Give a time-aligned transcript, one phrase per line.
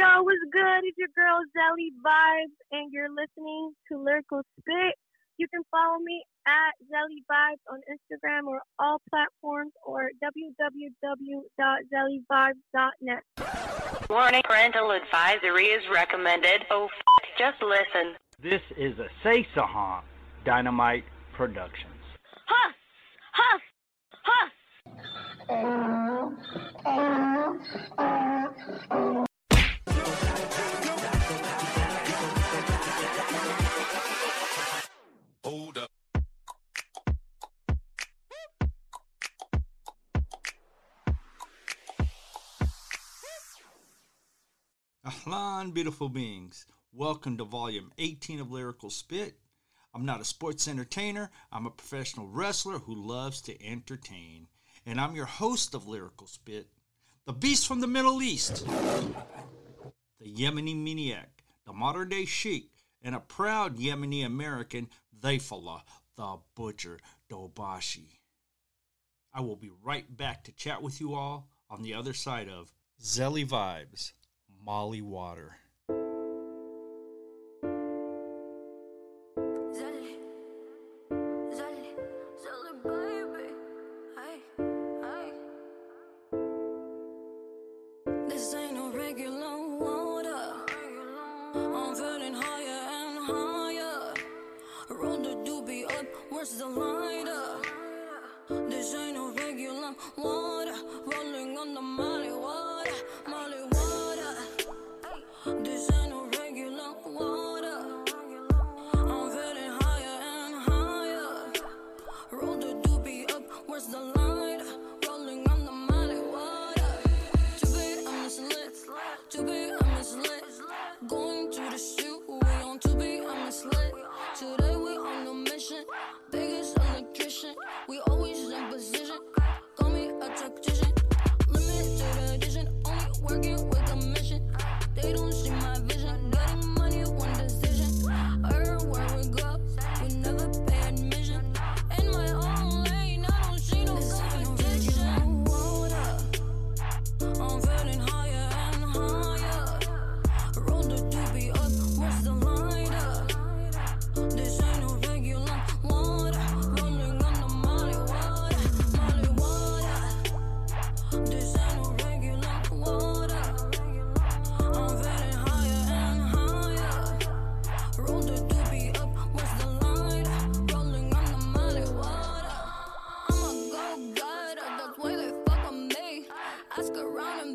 [0.00, 0.80] Yo, what's good?
[0.88, 4.94] It's your girl Zelly Vibes, and you're listening to Lyrical Spit.
[5.36, 13.22] You can follow me at Zelly Vibes on Instagram or all platforms or www.zellyvibes.net.
[14.08, 16.64] Warning parental advisory is recommended.
[16.70, 16.92] Oh, f-
[17.38, 18.16] just listen.
[18.42, 20.00] This is a Say Sahan
[20.46, 21.04] Dynamite
[21.34, 21.92] Productions.
[22.46, 22.72] Huh!
[23.34, 23.58] Huh!
[24.24, 24.48] Huh!
[25.50, 26.88] Mm-hmm.
[26.88, 27.56] Mm-hmm.
[28.96, 29.24] Mm-hmm.
[45.10, 46.66] Ahlan, beautiful beings.
[46.92, 49.34] Welcome to volume 18 of Lyrical Spit.
[49.92, 54.46] I'm not a sports entertainer, I'm a professional wrestler who loves to entertain.
[54.86, 56.68] And I'm your host of Lyrical Spit,
[57.24, 62.70] the beast from the Middle East, the Yemeni maniac, the modern day sheik,
[63.02, 64.88] and a proud Yemeni American,
[65.20, 65.82] Thayfullah,
[66.16, 68.20] the butcher, Dabashi.
[69.34, 72.72] I will be right back to chat with you all on the other side of
[73.02, 74.12] Zelly Vibes.
[74.64, 75.56] Molly Water.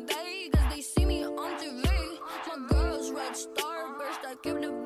[0.08, 1.84] Cause they see me on TV.
[2.46, 4.85] My girl's red starburst, I give the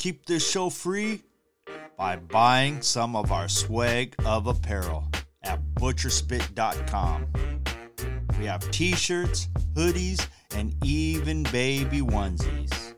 [0.00, 1.20] keep this show free
[1.98, 5.06] by buying some of our swag of apparel
[5.42, 7.26] at butcherspit.com.
[8.38, 10.26] We have t shirts, hoodies,
[10.56, 12.94] and even baby onesies.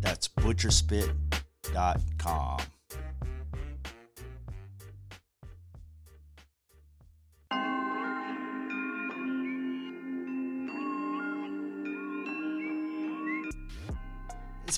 [0.00, 2.60] That's butcherspit.com.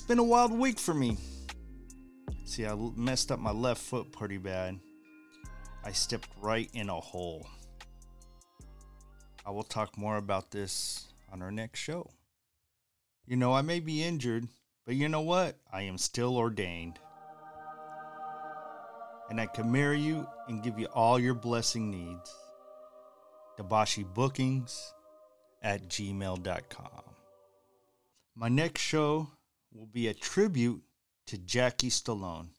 [0.01, 1.15] It's been a wild week for me.
[2.43, 4.79] See, I messed up my left foot pretty bad.
[5.85, 7.45] I stepped right in a hole.
[9.45, 12.09] I will talk more about this on our next show.
[13.27, 14.47] You know, I may be injured,
[14.87, 15.59] but you know what?
[15.71, 16.97] I am still ordained.
[19.29, 22.35] And I can marry you and give you all your blessing needs.
[23.59, 24.95] Dabashi Bookings
[25.61, 27.03] at gmail.com.
[28.35, 29.27] My next show
[29.71, 30.83] will be a tribute
[31.27, 32.49] to Jackie Stallone.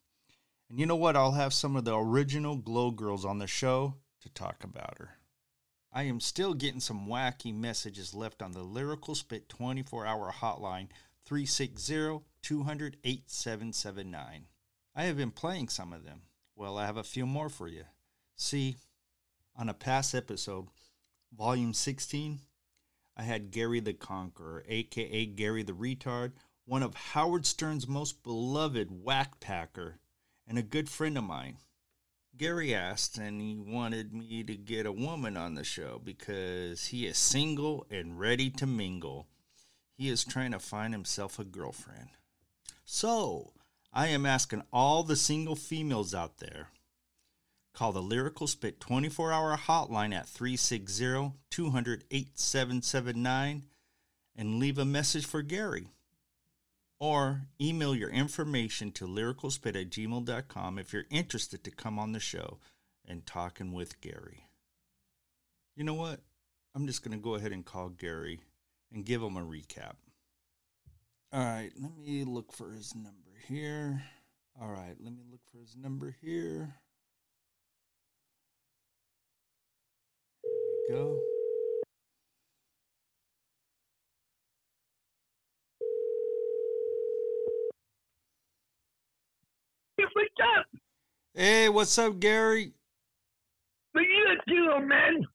[0.70, 1.17] And you know what?
[1.17, 5.17] I'll have some of the original Glow Girls on the show to talk about her.
[5.93, 10.88] I am still getting some wacky messages left on the Lyrical Spit 24 hour hotline
[11.26, 14.47] 360 200 8779.
[14.94, 16.23] I have been playing some of them.
[16.56, 17.85] Well, I have a few more for you.
[18.37, 18.76] See,
[19.55, 20.69] on a past episode,
[21.37, 22.41] volume 16,
[23.17, 26.32] I had Gary the Conqueror, aka Gary the Retard,
[26.64, 29.99] one of Howard Stern's most beloved Wack Packer,
[30.47, 31.59] and a good friend of mine.
[32.37, 37.06] Gary asked, and he wanted me to get a woman on the show because he
[37.06, 39.26] is single and ready to mingle.
[39.97, 42.09] He is trying to find himself a girlfriend.
[42.85, 43.53] So,
[43.93, 46.69] I am asking all the single females out there
[47.75, 53.62] call the Lyrical Spit 24 hour hotline at 360 200 8779
[54.37, 55.88] and leave a message for Gary.
[57.02, 62.20] Or email your information to lyricalspit at gmail.com if you're interested to come on the
[62.20, 62.58] show
[63.04, 64.46] and talking with Gary.
[65.75, 66.20] You know what?
[66.76, 68.43] I'm just going to go ahead and call Gary
[68.93, 69.94] and give him a recap.
[71.32, 74.05] All right, let me look for his number here.
[74.60, 76.76] All right, let me look for his number here.
[80.44, 80.52] Here
[80.88, 81.19] we go.
[90.14, 90.28] What's
[90.58, 90.66] up?
[91.34, 92.73] Hey, what's up, Gary?
[93.93, 95.26] What you doing, man?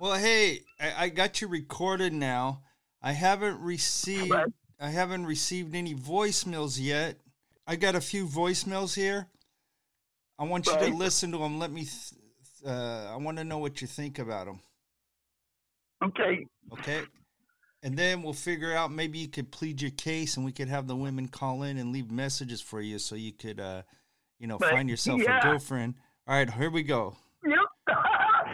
[0.00, 2.62] Well, hey, I, I got you recorded now.
[3.02, 4.46] I haven't received Right.
[4.80, 7.16] I haven't received any voicemails yet.
[7.66, 9.28] I got a few voicemails here.
[10.38, 11.58] I want you to listen to them.
[11.58, 11.82] Let me.
[11.82, 12.20] Th-
[12.66, 14.60] uh, I want to know what you think about them.
[16.02, 16.46] Okay.
[16.72, 17.02] Okay.
[17.82, 20.86] And then we'll figure out maybe you could plead your case, and we could have
[20.86, 23.82] the women call in and leave messages for you, so you could, uh,
[24.42, 24.72] you know, Right.
[24.72, 25.38] find yourself Yeah.
[25.38, 25.94] a girlfriend.
[26.26, 27.16] All right, here we go.
[27.46, 27.58] Yep.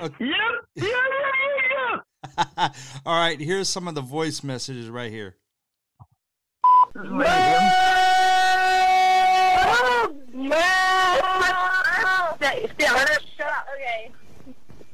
[0.03, 0.25] Okay.
[0.27, 0.37] Yep.
[0.75, 2.01] Yeah, yeah,
[2.47, 2.69] yeah,
[3.07, 5.37] All right, here's some of the voice messages right here.
[13.37, 13.67] Shut up.
[13.75, 14.11] Okay.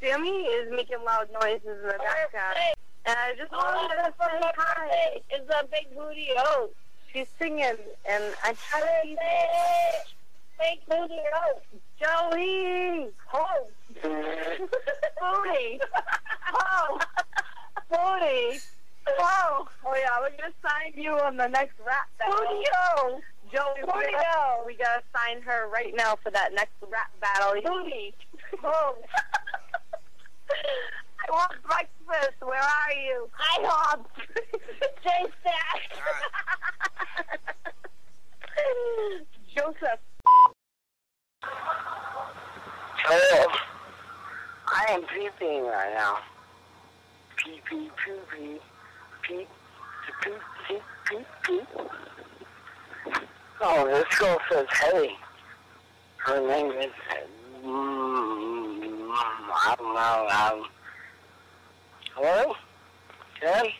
[0.00, 2.56] Sammy is making loud noises in the background.
[3.06, 5.20] And I just wanted to say hi.
[5.30, 6.74] It's a big booty oat.
[7.12, 7.76] She's singing,
[8.08, 10.13] and I try to
[10.58, 11.62] Big booty oat.
[11.98, 13.08] Joey!
[13.26, 13.46] Ho!
[14.02, 15.80] booty!
[16.46, 16.98] Ho!
[17.90, 18.60] Booty!
[19.06, 19.68] Ho!
[19.84, 22.38] Oh yeah, we're gonna sign you on the next rap battle.
[22.38, 23.20] Booty ho!
[23.52, 27.54] Joey, gotta, we gotta sign her right now for that next rap battle.
[27.62, 28.14] Booty!
[28.62, 28.96] Ho!
[30.50, 32.40] I want breakfast.
[32.40, 33.28] Where are you?
[33.38, 34.06] I want.
[35.02, 35.80] Chase that.
[39.54, 40.00] Joseph.
[43.06, 43.52] Hello.
[44.66, 46.18] I am peeping right now.
[47.36, 48.58] Pee pee poo pee.
[49.22, 49.48] Peep.
[50.22, 51.68] Peep peep peep peep.
[53.60, 55.16] Oh, this girl says hey.
[56.18, 56.92] Her name is.
[57.64, 60.28] Mm, I don't know.
[60.30, 60.68] Um,
[62.14, 62.54] hello?
[63.36, 63.74] Okay?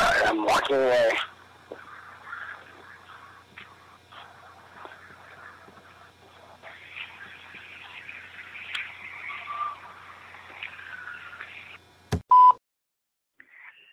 [0.00, 1.10] Alright, I'm walking away.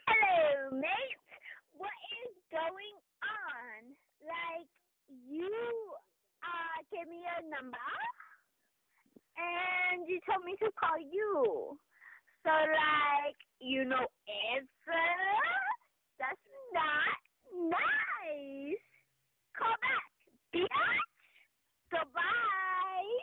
[0.07, 0.93] Hello, mates.
[1.73, 1.89] What
[2.21, 3.95] is going on?
[4.21, 4.69] Like,
[5.09, 5.49] you
[6.43, 7.77] uh, gave me a number,
[9.37, 11.77] and you told me to call you.
[12.43, 14.05] So, like, you know,
[14.53, 15.07] answer.
[16.17, 16.39] That's
[16.73, 17.17] not
[17.69, 18.79] nice.
[19.57, 20.05] Call back,
[20.53, 20.67] bitch.
[21.91, 23.15] Goodbye.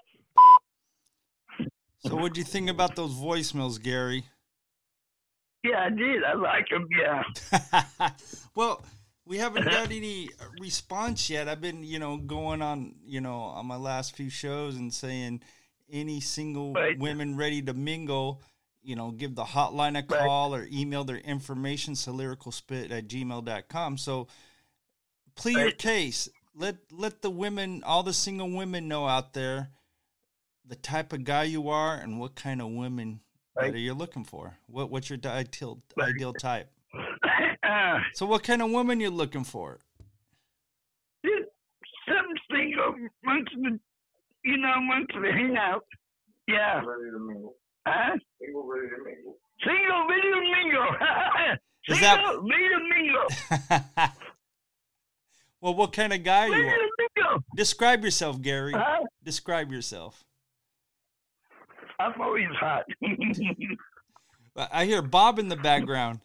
[2.04, 4.24] So, what'd you think about those voicemails, Gary?
[5.64, 6.24] Yeah, I did.
[6.24, 6.88] I like them.
[6.98, 8.10] Yeah.
[8.54, 8.84] well,
[9.26, 10.28] we haven't got any
[10.60, 11.48] response yet.
[11.48, 15.42] I've been, you know, going on, you know, on my last few shows and saying
[15.90, 16.98] any single Right.
[16.98, 18.40] women ready to mingle,
[18.82, 23.98] you know, give the hotline a call or email their information to lyricalspit at gmail.com.
[23.98, 24.26] So
[25.36, 26.28] plead your case.
[26.54, 29.70] Let let the women, all the single women, know out there
[30.66, 33.20] the type of guy you are and what kind of women
[33.54, 33.70] Right.
[33.72, 34.56] that you're looking for.
[34.66, 36.70] What what's your ideal ideal type?
[37.62, 39.80] uh, So, what kind of woman you looking for?
[41.24, 41.50] just
[42.08, 43.78] some single wants to,
[44.44, 45.84] you know, wants to hang out.
[46.48, 46.76] Yeah.
[46.84, 47.54] Ready to mingle.
[47.86, 48.16] Huh?
[48.40, 49.36] Single, ready to mingle.
[49.62, 50.96] Single, ready to mingle.
[51.88, 54.12] Single, that- ready to mingle.
[55.60, 56.56] well, what kind of guy you are?
[56.56, 57.44] to mingle.
[57.56, 58.72] Describe yourself, Gary.
[58.72, 59.04] Huh?
[59.22, 60.24] Describe yourself.
[62.02, 62.84] I'm always hot.
[64.72, 66.20] I hear Bob in the background.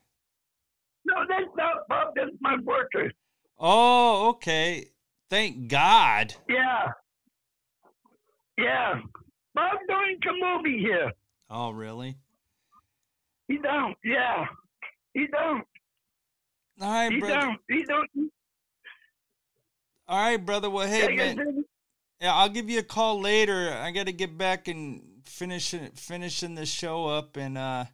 [1.05, 2.13] no, that's not Bob.
[2.15, 3.11] That's my worker.
[3.59, 4.87] Oh, okay.
[5.29, 6.33] Thank God.
[6.49, 6.87] Yeah.
[8.57, 9.01] Yeah.
[9.53, 11.11] Bob don't come here.
[11.49, 12.15] Oh, really?
[13.47, 13.95] He don't.
[14.03, 14.45] Yeah.
[15.13, 15.63] He don't.
[16.81, 17.35] All right, He brother.
[17.35, 17.59] don't.
[17.69, 18.09] He don't.
[20.07, 20.69] All right, brother.
[20.69, 21.63] Well, hey, I man.
[22.21, 23.71] Yeah, I'll give you a call later.
[23.73, 27.85] I got to get back and finish finishing this show up, and uh,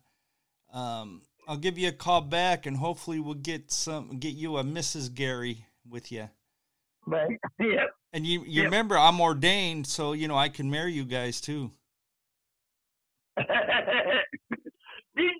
[0.71, 4.63] um, I'll give you a call back, and hopefully we'll get some get you a
[4.63, 5.13] Mrs.
[5.13, 6.29] Gary with you.
[7.05, 7.39] Right.
[7.59, 7.89] Yep.
[8.13, 8.65] And you you Yep.
[8.65, 11.71] remember I'm ordained, so you know I can marry you guys too.
[13.37, 13.47] did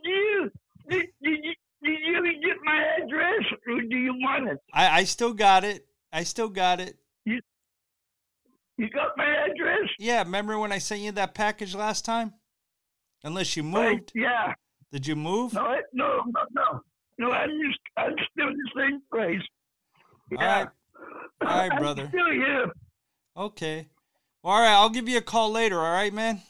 [0.04, 0.52] you
[0.90, 4.58] did, did you did you get my address or do you want it?
[4.74, 5.86] I I still got it.
[6.12, 6.98] I still got it.
[8.78, 9.90] You got my address?
[10.00, 12.34] Yeah, remember when I sent you that package last time?
[13.24, 14.12] Unless you Right, moved.
[14.16, 14.54] Yeah.
[14.92, 15.54] Did you move?
[15.54, 16.82] No, I, no, no, no.
[17.20, 19.42] No, I'm just I'm still in the same place.
[20.32, 20.58] Yeah.
[20.60, 20.68] right.
[21.42, 22.08] All right, I'm brother.
[22.10, 22.66] still here.
[23.38, 23.88] Okay.
[24.44, 26.42] All right, I'll give you a call later, all right, man?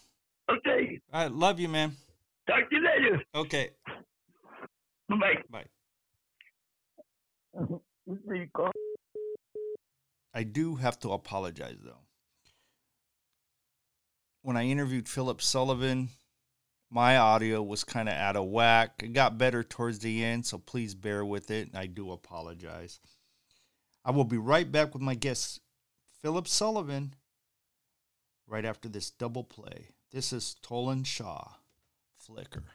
[0.49, 0.99] Okay.
[1.13, 1.95] All right, love you, man.
[2.47, 3.21] Talk to you later.
[3.35, 3.69] Okay.
[5.09, 5.15] Bye.
[5.51, 5.65] Bye.
[7.55, 8.69] Bye.
[10.33, 11.99] I do have to apologize though.
[14.43, 16.09] When I interviewed Philip Sullivan,
[16.91, 19.01] my audio was kind of out of whack.
[19.01, 21.69] It got better towards the end, so please bear with it.
[21.73, 23.00] I do apologize.
[24.03, 25.62] I will be right back with my guest,
[26.21, 27.15] Philip Sullivan,
[28.45, 29.88] right after this double play.
[30.12, 31.53] This is Tolan Shaw,
[32.17, 32.65] Flicker.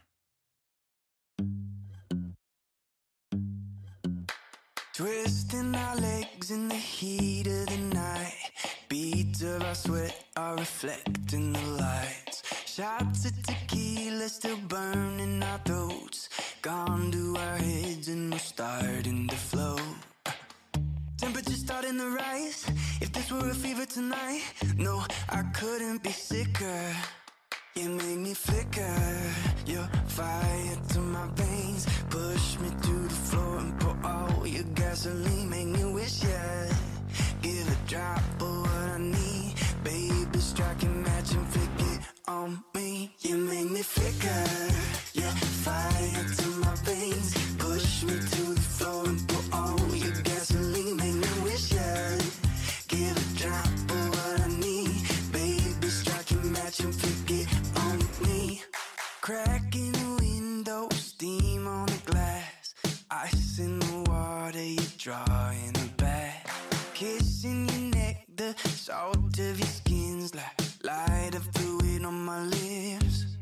[4.95, 8.78] Twisting our legs in the heat of the night.
[8.89, 12.41] Beads of our sweat are reflecting the lights.
[12.65, 16.27] Shots of tequila still burning our throats.
[16.63, 19.79] Gone to our heads and we're starting to float.
[21.19, 22.65] Temperature starting to rise.
[22.99, 24.41] If this were a fever tonight,
[24.75, 26.95] no, I couldn't be sicker.
[27.75, 28.97] You make me flicker.
[29.67, 31.85] Your fire to my veins.
[32.09, 35.47] Push me to the floor and pour all your gasoline.
[35.47, 36.73] Make me wish, yeah.
[37.41, 39.55] Give a drop of what I need.
[39.83, 43.15] Baby, strike a match and flick it on me.
[43.21, 44.45] You make me flicker.
[45.13, 45.33] Yeah,
[45.65, 47.38] fire to my veins.
[68.89, 73.37] Salt of your skin's like light of fluid on my lips.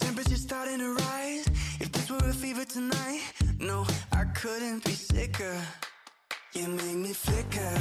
[0.00, 1.46] Temperature starting to rise.
[1.80, 3.22] If this were a fever tonight,
[3.58, 5.56] no, I couldn't be sicker.
[6.52, 7.76] You make me flicker.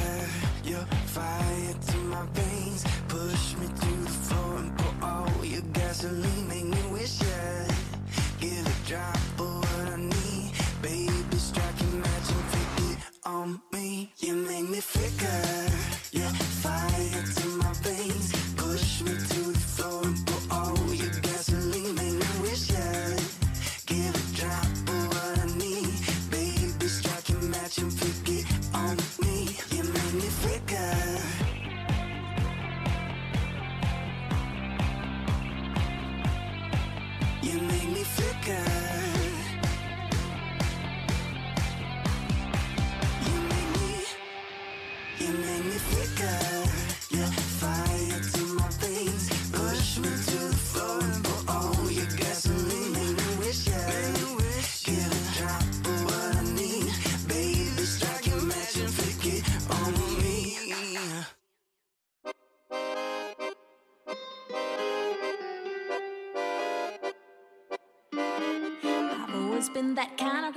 [0.64, 2.86] Your fire to my veins.
[3.10, 6.48] Push me to the floor and pour all your gasoline.
[6.48, 7.68] Make me wish, yeah.
[8.40, 10.52] Give a drop of what I need.
[10.82, 13.67] Baby, strike a match and flick it on.
[14.20, 15.70] You make me flicker.
[16.12, 16.32] Yeah,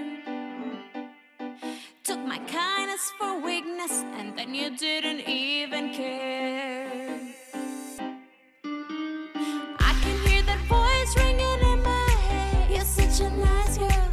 [2.05, 7.19] Took my kindness for weakness, and then you didn't even care.
[9.89, 12.71] I can hear that voice ringing in my head.
[12.71, 14.09] You're such a nice girl.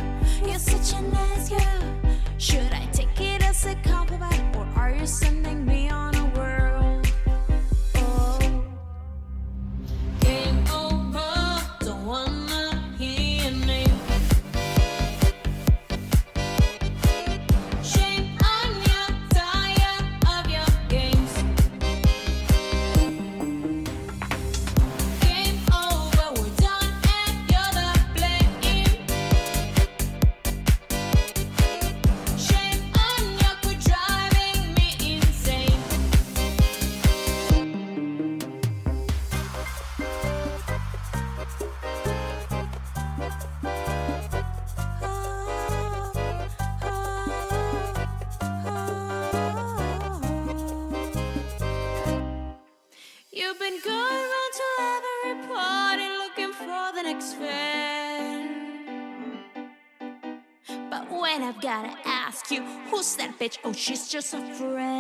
[0.48, 1.83] You're such a nice girl.
[2.39, 5.80] Should I take it as a compliment, or are you sending me
[63.41, 63.57] bitch?
[63.63, 64.90] Oh, she's just a friend.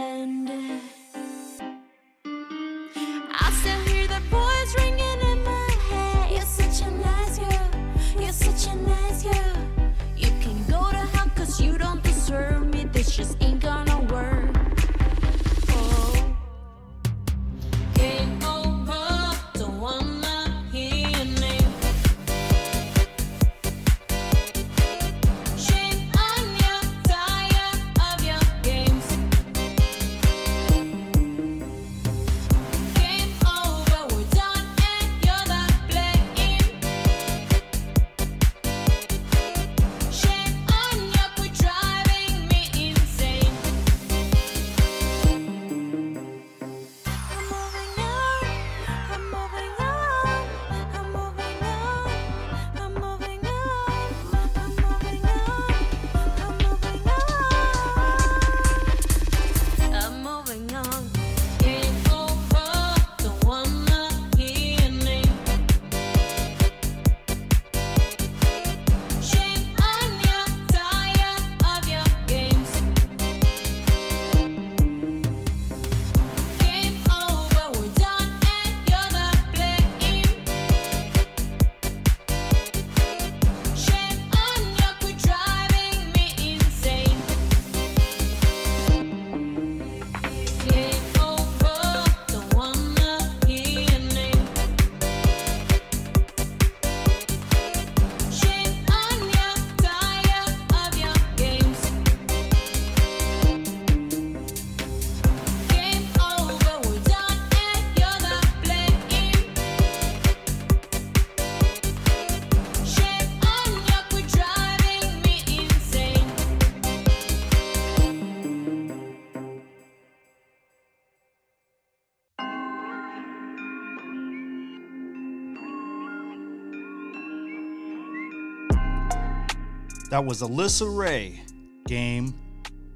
[130.11, 131.41] That was Alyssa Ray.
[131.87, 132.33] Game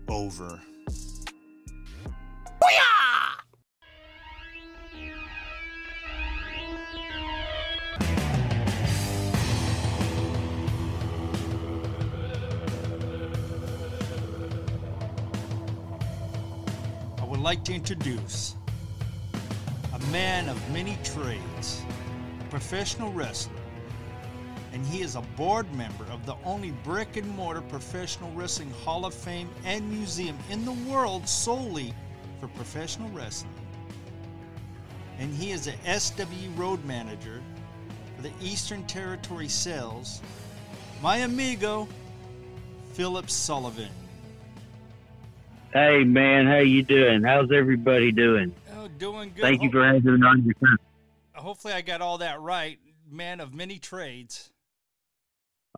[0.10, 0.62] over.
[17.18, 18.56] I would like to introduce
[19.94, 21.82] a man of many trades,
[22.42, 23.54] a professional wrestler,
[24.76, 29.06] and he is a board member of the only brick and mortar professional wrestling Hall
[29.06, 31.94] of Fame and museum in the world solely
[32.42, 33.54] for professional wrestling.
[35.18, 37.42] And he is a SW road manager
[38.18, 40.22] for the Eastern Territory Sales.
[41.02, 41.88] My amigo,
[42.92, 43.92] Philip Sullivan.
[45.72, 47.24] Hey man, how you doing?
[47.24, 48.54] How's everybody doing?
[48.76, 49.42] Oh, doing good.
[49.42, 50.76] Thank you for having me on your show.
[51.34, 52.78] Hopefully, I got all that right.
[53.10, 54.52] Man of many trades.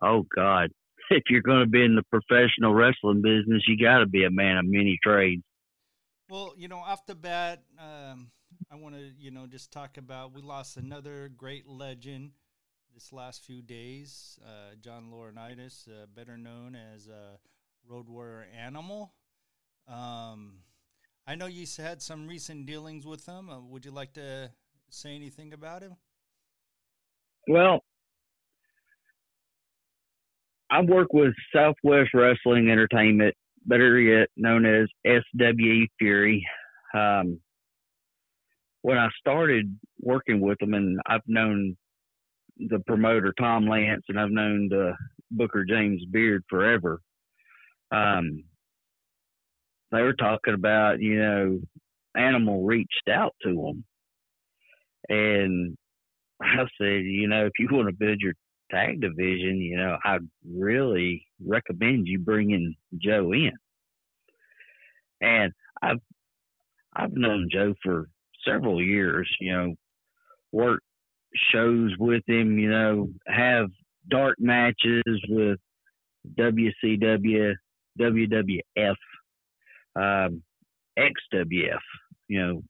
[0.02, 0.70] Oh God,
[1.10, 4.30] if you're going to be in the professional wrestling business, you got to be a
[4.30, 5.42] man of many trades.
[6.28, 8.30] Well, you know, off the bat, um,
[8.70, 12.32] I want to, you know, just talk about we lost another great legend
[12.92, 14.38] this last few days.
[14.44, 17.36] Uh, John Laurinaitis, uh, better known as uh,
[17.88, 19.12] Road Warrior Animal.
[19.86, 20.58] Um,
[21.26, 23.48] I know you had some recent dealings with him.
[23.48, 24.50] Uh, would you like to
[24.90, 25.96] say anything about him?
[27.46, 27.82] Well,
[30.70, 36.46] I work with Southwest Wrestling Entertainment, better yet known as SWE Fury.
[36.94, 37.40] Um,
[38.82, 41.76] when I started working with them, and I've known
[42.58, 44.92] the promoter Tom Lance, and I've known the
[45.30, 47.00] Booker James Beard forever.
[47.90, 48.44] Um,
[49.90, 51.60] they were talking about, you know,
[52.16, 53.84] Animal reached out to them,
[55.08, 55.76] and
[56.42, 58.34] I said, you know, if you want to build your
[58.70, 63.52] tag division, you know, I'd really recommend you bringing Joe in.
[65.20, 65.52] And
[65.82, 66.00] I've
[66.94, 68.08] I've known Joe for
[68.46, 69.74] several years, you know,
[70.52, 70.80] work
[71.52, 73.68] shows with him, you know, have
[74.08, 75.58] dark matches with
[76.38, 77.54] WCW,
[78.00, 78.94] WWF,
[79.96, 80.42] um,
[80.98, 81.78] XWF,
[82.28, 82.62] you know,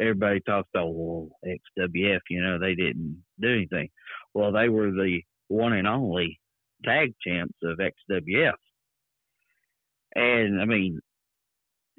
[0.00, 3.88] everybody talks about well XWF, you know, they didn't do anything.
[4.34, 6.38] Well, they were the one and only
[6.84, 8.52] tag champs of XWF.
[10.14, 11.00] And I mean,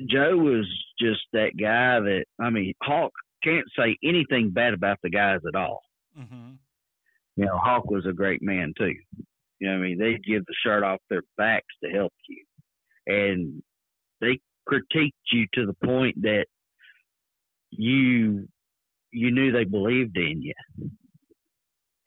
[0.10, 0.66] Joe was
[1.00, 3.12] just that guy that I mean, Hawk
[3.44, 5.82] can't say anything bad about the guys at all.
[6.18, 6.52] Mm-hmm.
[7.36, 8.94] You know, Hawk was a great man too.
[9.60, 12.44] You know, I mean, they'd give the shirt off their backs to help you,
[13.08, 13.62] and
[14.22, 16.46] they critiqued you to the point that
[17.72, 18.48] you
[19.12, 20.54] you knew they believed in you.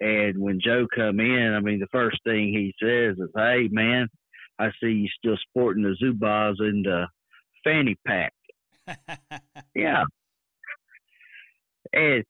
[0.02, 4.08] And when Joe come in, I mean, the first thing he says is, "Hey, man,
[4.58, 7.06] I see you still sporting the Zubaz and the
[7.62, 8.32] fanny pack."
[9.76, 10.02] yeah.
[11.92, 12.24] And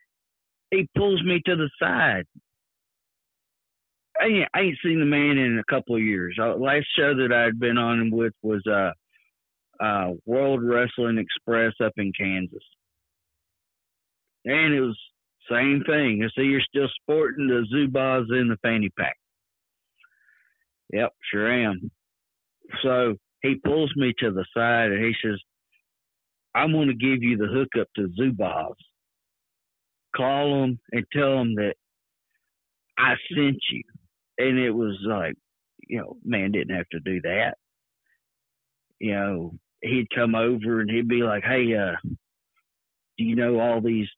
[0.71, 2.27] he pulls me to the side.
[4.21, 6.37] I ain't, I ain't seen the man in a couple of years.
[6.39, 8.93] Uh, last show that I'd been on with was uh,
[9.83, 12.65] uh, World Wrestling Express up in Kansas,
[14.45, 14.99] and it was
[15.51, 16.23] same thing.
[16.25, 19.17] I see you're still sporting the Zubaz in the fanny pack.
[20.93, 21.91] Yep, sure am.
[22.83, 25.39] So he pulls me to the side and he says,
[26.55, 28.75] I'm going to give you the hookup to Zubaz.
[30.15, 31.75] Call them and tell them that
[32.99, 33.83] I sent you.
[34.39, 35.35] And it was like,
[35.89, 37.55] you know, man didn't have to do that.
[38.99, 41.97] You know, he'd come over and he'd be like, hey, uh,
[43.19, 44.09] do you know all these,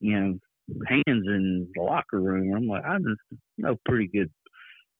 [0.00, 0.38] you know,
[0.86, 2.54] hands in the locker room?
[2.54, 2.98] I'm like, I
[3.58, 4.30] know pretty good,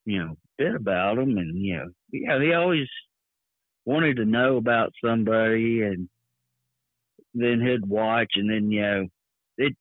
[0.04, 1.36] you know, bit about them.
[1.38, 2.88] And, you know, yeah, he always
[3.84, 6.08] wanted to know about somebody and
[7.34, 9.06] then he'd watch and then, you know,
[9.58, 9.76] they'd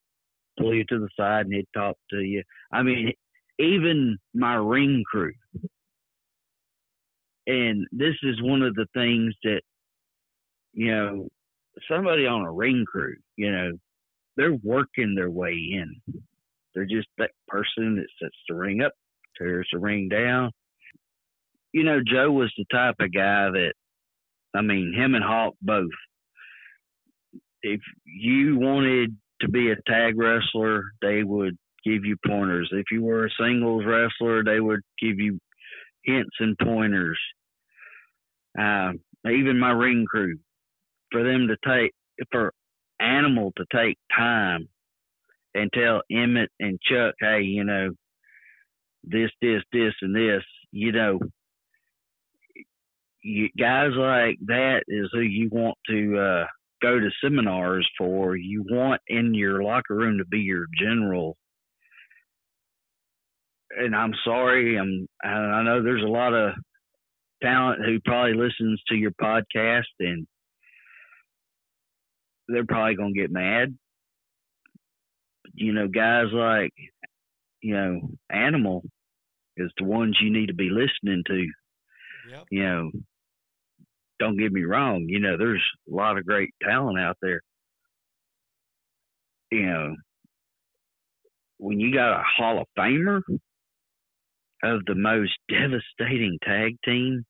[0.58, 2.44] pull you to the side and he'd talk to you.
[2.72, 3.14] I mean,
[3.60, 5.34] even my ring crew.
[7.46, 9.62] And this is one of the things that,
[10.74, 11.28] you know,
[11.90, 13.72] somebody on a ring crew, you know,
[14.38, 15.96] they're working their way in.
[16.74, 18.94] They're just that person that sets the ring up,
[19.38, 20.52] tears the ring down.
[21.72, 23.74] You know, Joe was the type of guy that,
[24.56, 25.90] I mean, him and Hawk both.
[27.62, 32.70] If you wanted to be a tag wrestler, they would give you pointers.
[32.72, 35.40] If you were a singles wrestler, they would give you
[36.04, 37.20] hints and pointers.
[38.60, 38.92] Uh,
[39.26, 40.38] even my ring crew,
[41.12, 41.92] for them to take,
[42.32, 42.54] for
[43.00, 44.70] Animal to take time
[45.56, 47.92] and tell Emmett and Chuck, hey, you know,
[49.04, 51.20] this, this, this, and this, you know,
[53.22, 56.46] you, guys like that is who you want to uh,
[56.82, 58.36] go to seminars for.
[58.36, 61.38] You want in your locker room to be your general.
[63.76, 66.54] And I'm sorry, I'm I know there's a lot of
[67.42, 70.28] talent who probably listens to your podcast and
[72.48, 73.78] they're probably gonna get mad.
[75.54, 76.74] You know, guys like
[77.62, 78.02] you know
[78.32, 78.84] Animal
[79.58, 81.48] is the ones you need to be listening to.
[82.32, 82.44] Yep.
[82.52, 82.92] You know,
[84.20, 85.06] don't get me wrong.
[85.08, 87.42] You know, there's a lot of great talent out there.
[89.52, 89.96] You know,
[91.58, 93.22] when you got a Hall of Famer
[94.64, 97.26] of the most devastating tag team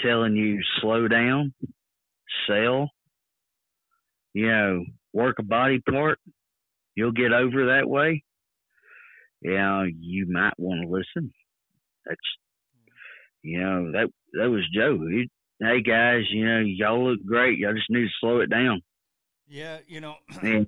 [0.00, 1.52] telling you slow down,
[2.46, 2.88] sell,
[4.34, 6.18] you know, work a body part,
[6.94, 8.24] you'll get over that way.
[9.40, 11.32] Yeah, you might want to listen.
[12.04, 12.20] That's,
[13.42, 14.98] you know, that that was Joe.
[15.08, 17.58] He, hey guys, you know, y'all look great.
[17.58, 18.82] Y'all just need to slow it down.
[19.46, 20.66] Yeah, you know, And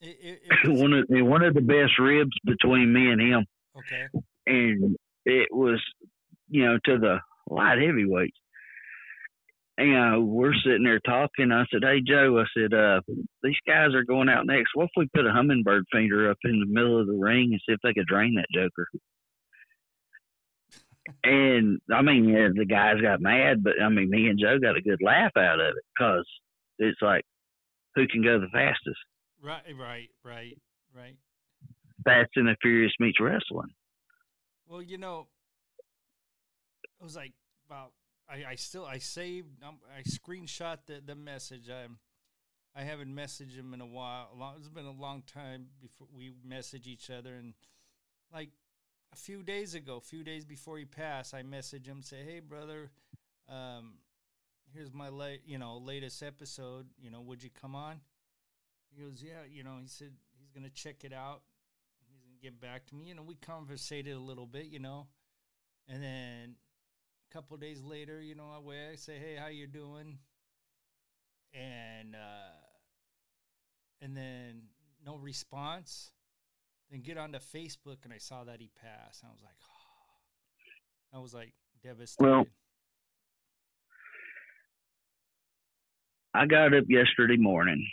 [0.00, 3.46] it, it, it was, one of one of the best ribs between me and him,
[3.78, 4.06] okay.
[4.46, 5.80] and it was,
[6.48, 7.18] you know, to the
[7.48, 8.36] light heavyweights.
[9.80, 11.52] You know, we're sitting there talking.
[11.52, 13.00] I said, "Hey Joe," I said, "Uh,
[13.42, 14.70] these guys are going out next.
[14.74, 17.60] What if we put a hummingbird feeder up in the middle of the ring and
[17.66, 18.86] see if they could drain that joker?"
[21.24, 24.76] and I mean, yeah, the guys got mad, but I mean, me and Joe got
[24.76, 26.26] a good laugh out of it because
[26.78, 27.24] it's like,
[27.94, 28.98] who can go the fastest?
[29.42, 30.56] Right, right, right,
[30.94, 31.16] right.
[32.04, 33.70] Fast and the Furious meets wrestling.
[34.66, 35.26] Well, you know,
[37.00, 37.32] it was like
[37.66, 37.92] about.
[38.30, 41.68] I, I still I saved um, I screenshot the, the message.
[41.68, 41.86] I
[42.78, 44.28] I haven't messaged him in a while.
[44.56, 47.54] It's been a long time before we message each other, and
[48.32, 48.50] like
[49.12, 52.38] a few days ago, a few days before he passed, I messaged him say, "Hey,
[52.40, 52.90] brother,
[53.48, 53.94] um,
[54.72, 56.86] here's my late you know latest episode.
[56.98, 58.00] You know, would you come on?"
[58.94, 61.42] He goes, "Yeah." You know, he said he's gonna check it out.
[62.08, 63.06] He's gonna get back to me.
[63.06, 64.66] You know, we conversated a little bit.
[64.66, 65.08] You know,
[65.88, 66.54] and then
[67.32, 70.18] couple days later, you know, I I say, "Hey, how you doing?"
[71.54, 72.60] And uh,
[74.00, 74.62] and then
[75.04, 76.12] no response.
[76.90, 79.22] Then get onto Facebook and I saw that he passed.
[79.22, 81.16] And I was like, oh.
[81.18, 82.28] I was like devastated.
[82.28, 82.44] Well,
[86.32, 87.84] I got up yesterday morning,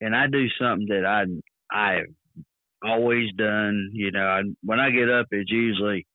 [0.00, 1.24] and I do something that I
[1.76, 2.14] I've
[2.84, 3.90] always done.
[3.92, 6.06] You know, I, when I get up, it's usually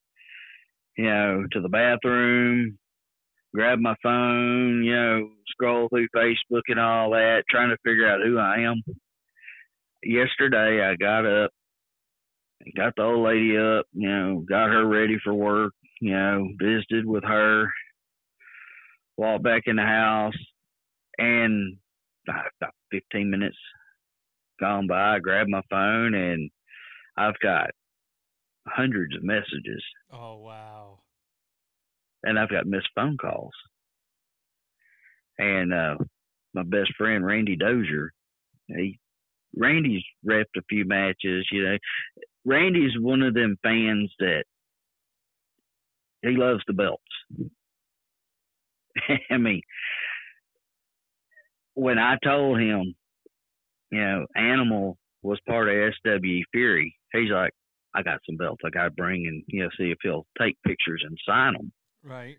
[0.99, 2.77] you know to the bathroom,
[3.55, 8.19] grab my phone, you know, scroll through Facebook and all that, trying to figure out
[8.21, 8.83] who I am.
[10.03, 11.51] Yesterday, I got up,
[12.75, 17.05] got the old lady up, you know, got her ready for work, you know, visited
[17.05, 17.71] with her,
[19.15, 20.37] walked back in the house,
[21.17, 21.77] and
[22.27, 23.57] about 15 minutes
[24.59, 26.51] gone by, I grabbed my phone, and
[27.15, 27.69] I've got
[28.67, 29.83] hundreds of messages.
[30.11, 30.99] Oh, wow.
[32.23, 33.53] And I've got missed phone calls.
[35.37, 35.95] And uh,
[36.53, 38.11] my best friend, Randy Dozier,
[38.67, 38.99] he
[39.55, 41.77] Randy's repped a few matches, you know.
[42.45, 44.43] Randy's one of them fans that
[46.21, 47.01] he loves the belts.
[49.29, 49.61] I mean,
[51.73, 52.95] when I told him,
[53.91, 57.53] you know, Animal was part of SW Fury, he's like,
[57.95, 60.55] I got some belts I got to bring and, you know, see if he'll take
[60.65, 61.71] pictures and sign them.
[62.03, 62.37] Right.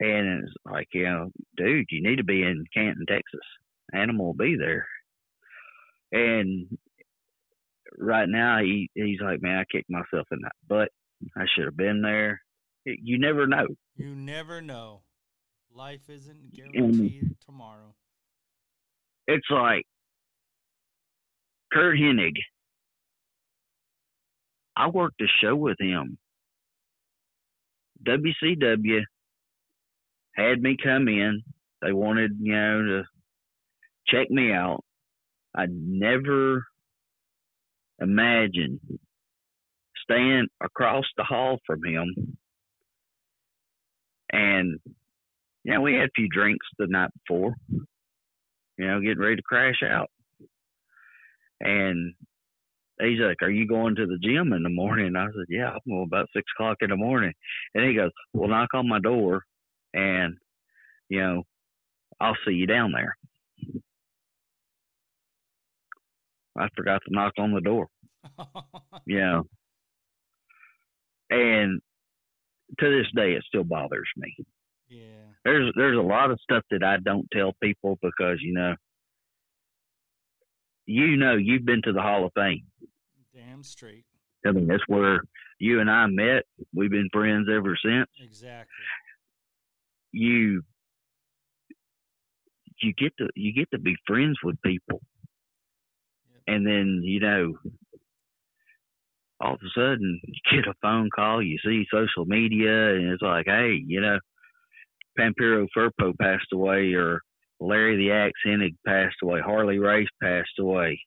[0.00, 3.40] And it's like, you know, dude, you need to be in Canton, Texas.
[3.92, 4.86] Animal will be there.
[6.12, 6.78] And
[7.98, 10.88] right now, he he's like, man, I kicked myself in that butt.
[11.36, 12.40] I should have been there.
[12.84, 13.66] You never know.
[13.96, 15.02] You never know.
[15.72, 17.94] Life isn't guaranteed tomorrow.
[19.26, 19.84] It's like
[21.72, 22.38] Curt Hennig.
[24.80, 26.16] I worked a show with him.
[28.06, 29.02] WCW
[30.34, 31.42] had me come in.
[31.82, 33.02] They wanted, you know, to
[34.08, 34.82] check me out.
[35.54, 36.64] I never
[38.00, 38.80] imagined
[40.02, 42.38] staying across the hall from him.
[44.32, 44.78] And,
[45.64, 47.52] you know, we had a few drinks the night before,
[48.78, 50.08] you know, getting ready to crash out.
[51.60, 52.14] And
[53.00, 55.16] he's like, Are you going to the gym in the morning?
[55.16, 57.32] I said, Yeah, I'm going about six o'clock in the morning.
[57.74, 59.42] And he goes, Well, knock on my door
[59.94, 60.36] and,
[61.08, 61.42] you know,
[62.20, 63.16] I'll see you down there.
[66.58, 67.88] I forgot to knock on the door.
[69.06, 69.40] yeah.
[71.30, 71.80] And
[72.78, 74.36] to this day, it still bothers me.
[74.88, 75.04] Yeah.
[75.44, 78.74] There's there's a lot of stuff that I don't tell people because you know,
[80.86, 82.64] you know, you've been to the Hall of Fame.
[83.48, 84.04] Damn straight.
[84.46, 85.22] I mean, that's where
[85.58, 86.44] you and I met.
[86.74, 88.08] We've been friends ever since.
[88.22, 88.66] Exactly.
[90.12, 90.62] You
[92.82, 95.00] you get to you get to be friends with people
[96.46, 97.54] and then you know
[99.40, 103.22] all of a sudden you get a phone call you see social media and it's
[103.22, 104.18] like hey you know
[105.18, 107.20] Pampero Firpo passed away or
[107.60, 110.98] larry the axe hennig passed away harley race passed away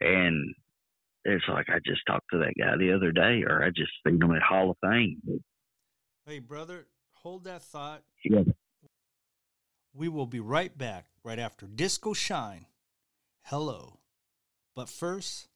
[0.00, 0.54] and
[1.34, 4.20] it's like i just talked to that guy the other day or i just seen
[4.22, 5.20] him at hall of fame
[6.28, 8.02] Hey, brother, hold that thought.
[8.24, 8.42] yeah
[9.94, 12.66] We will be right back right after Disco Shine.
[13.44, 14.00] Hello.
[14.74, 15.48] But first,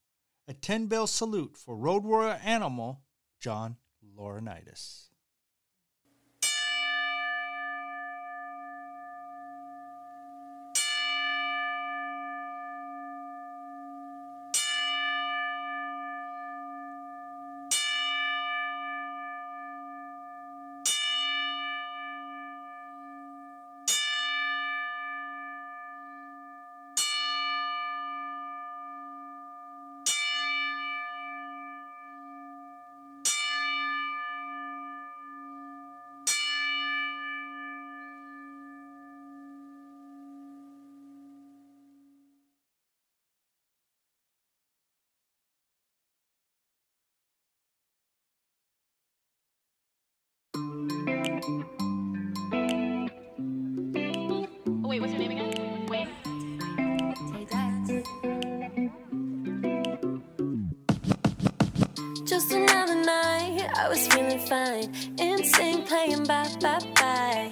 [0.48, 3.00] a 10 bell salute for Road Warrior Animal,
[3.40, 3.76] John
[4.16, 5.10] Laurinaitis.
[64.50, 64.92] Fine.
[65.18, 67.50] Insane playing bye bye bye.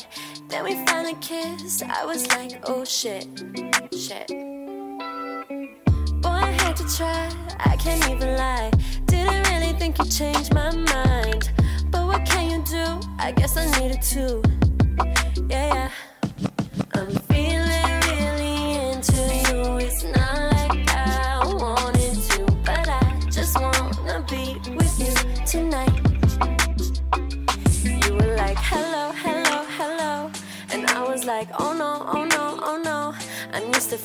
[0.48, 1.84] Then we finally kissed.
[1.84, 3.24] I was like, oh shit,
[3.96, 4.26] shit.
[6.22, 7.30] Boy, I had to try.
[7.60, 8.72] I can't even lie.
[9.06, 11.52] Didn't really think you changed my mind.
[11.92, 12.84] But what can you do?
[13.18, 14.42] I guess I needed to.
[15.48, 15.90] Yeah, yeah.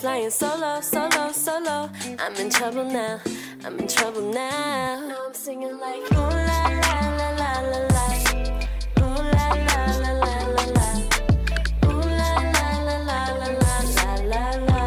[0.04, 1.89] Flying solo, solo, solo.
[2.20, 3.22] I'm in trouble now,
[3.63, 5.08] I'm in trouble now.
[5.08, 8.06] Now I'm singing like, ooh la la la la la la.
[9.00, 10.88] Ooh la la la la la la.
[11.88, 14.82] Ooh la la la la la la la la.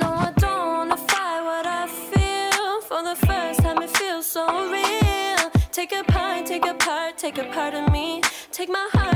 [0.00, 2.80] No, I don't wanna fight what I feel.
[2.82, 5.50] For the first time, it feels so real.
[5.72, 8.22] Take a part, take a part, take a part of me.
[8.52, 9.15] Take my heart,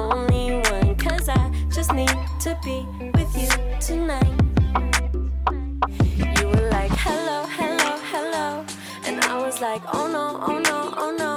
[0.00, 0.94] only one.
[0.96, 1.42] Cause I
[1.76, 2.78] just need to be
[3.16, 4.34] with you tonight.
[6.38, 8.64] You were like, hello, hello, hello.
[9.06, 11.34] And I was like, oh no, oh no, oh no.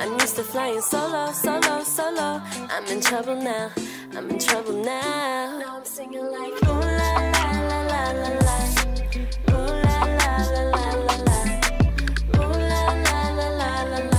[0.00, 2.28] I'm used to flying solo, solo, solo.
[2.74, 3.70] I'm in trouble now,
[4.16, 5.58] I'm in trouble now.
[5.58, 8.58] Now I'm singing like, ooh la la la la la la.
[9.54, 11.38] Ooh la la la la la la.
[12.38, 14.11] Ooh la la la la la la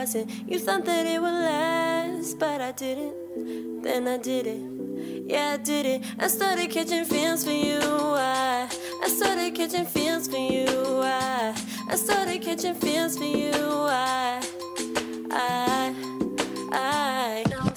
[0.00, 0.28] but it.
[0.46, 3.82] You thought that it would last, but I didn't.
[3.82, 4.62] Then I did it.
[5.30, 6.02] Yeah, I did it.
[6.18, 7.80] I started catching feels for you.
[7.82, 8.66] I,
[9.04, 10.66] I started catching feels for you.
[11.02, 11.54] I,
[11.88, 13.52] I started catching feels for you.
[13.52, 14.42] I,
[15.30, 15.94] I,
[16.72, 17.69] I.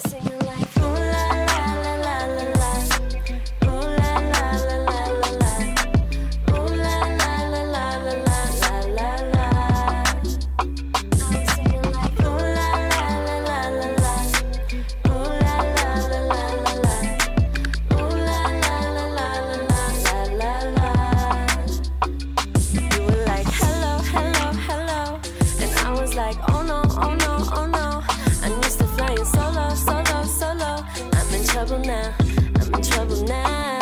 [31.66, 32.14] trouble now,
[32.60, 33.78] I'm in trouble now.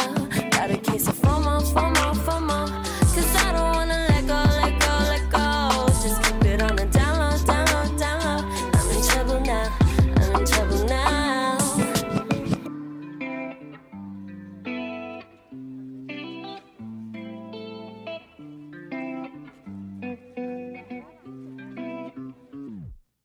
[0.50, 2.68] Got a case of FOMO, FOMO, FOMO.
[3.12, 5.88] Cause I don't wanna let go, let go, let go.
[6.00, 8.40] Just keep it on the down low, down low, down low.
[8.74, 9.68] I'm in trouble now,
[10.16, 11.58] I'm in trouble now.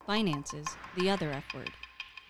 [0.07, 0.65] Finances,
[0.95, 1.69] the other F word.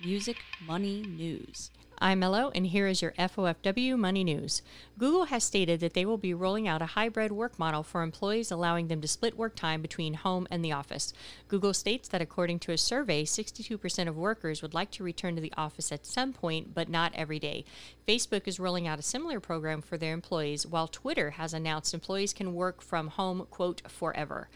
[0.04, 0.36] Music,
[0.68, 1.72] money, news.
[2.00, 4.62] I'm Mello, and here is your FOFW Money News.
[5.00, 8.52] Google has stated that they will be rolling out a hybrid work model for employees,
[8.52, 11.12] allowing them to split work time between home and the office.
[11.48, 15.42] Google states that according to a survey, 62% of workers would like to return to
[15.42, 17.66] the office at some point, but not every day.
[18.08, 22.32] Facebook is rolling out a similar program for their employees, while Twitter has announced employees
[22.32, 24.50] can work from home, quote, forever.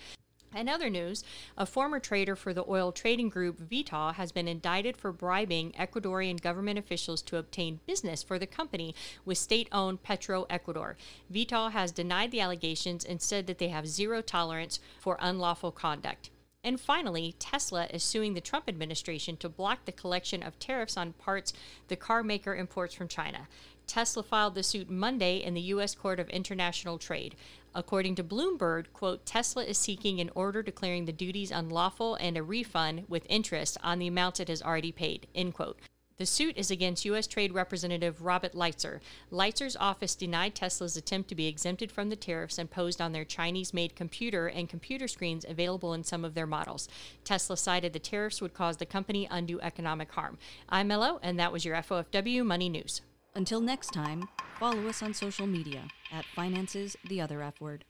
[0.54, 1.24] In other news,
[1.58, 6.42] a former trader for the oil trading group Vitol has been indicted for bribing Ecuadorian
[6.42, 8.94] government officials to obtain business for the company
[9.24, 10.98] with state owned Petro Ecuador.
[11.32, 16.30] Vitol has denied the allegations and said that they have zero tolerance for unlawful conduct.
[16.64, 21.14] And finally, Tesla is suing the Trump administration to block the collection of tariffs on
[21.14, 21.54] parts
[21.88, 23.48] the car maker imports from China.
[23.92, 25.96] Tesla filed the suit Monday in the U.S.
[25.96, 27.36] Court of International Trade.
[27.76, 32.42] According to Bloomberg, quote, Tesla is seeking an order declaring the duties unlawful and a
[32.42, 35.78] refund with interest on the amounts it has already paid, end quote.
[36.16, 37.28] The suit is against U.S.
[37.28, 39.02] Trade Representative Robert Lighthizer.
[39.30, 43.74] Lighthizer's office denied Tesla's attempt to be exempted from the tariffs imposed on their Chinese
[43.74, 46.88] made computer and computer screens available in some of their models.
[47.26, 50.38] Tesla cited the tariffs would cause the company undue economic harm.
[50.70, 53.02] I'm Mello, and that was your FOFW Money News.
[53.34, 54.28] Until next time,
[54.60, 57.86] follow us on social media at Finances, the other F word.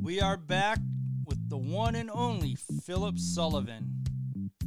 [0.00, 0.78] We are back
[1.26, 4.04] with the one and only Philip Sullivan.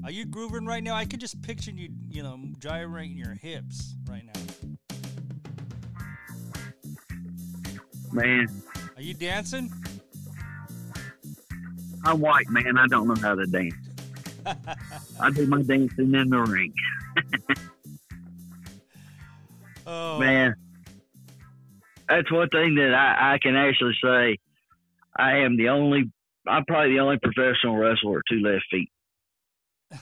[0.03, 0.95] Are you grooving right now?
[0.95, 4.41] I could just picture you, you know, gyrating your hips right now.
[8.11, 8.49] Man,
[8.97, 9.71] Are you dancing?
[12.03, 12.77] I'm white, man.
[12.77, 13.75] I don't know how to dance.
[15.19, 16.73] I do my dancing in the ring.
[19.85, 20.55] oh Man,
[22.09, 24.37] that's one thing that I, I can actually say.
[25.15, 26.11] I am the only,
[26.47, 28.91] I'm probably the only professional wrestler with two left feet.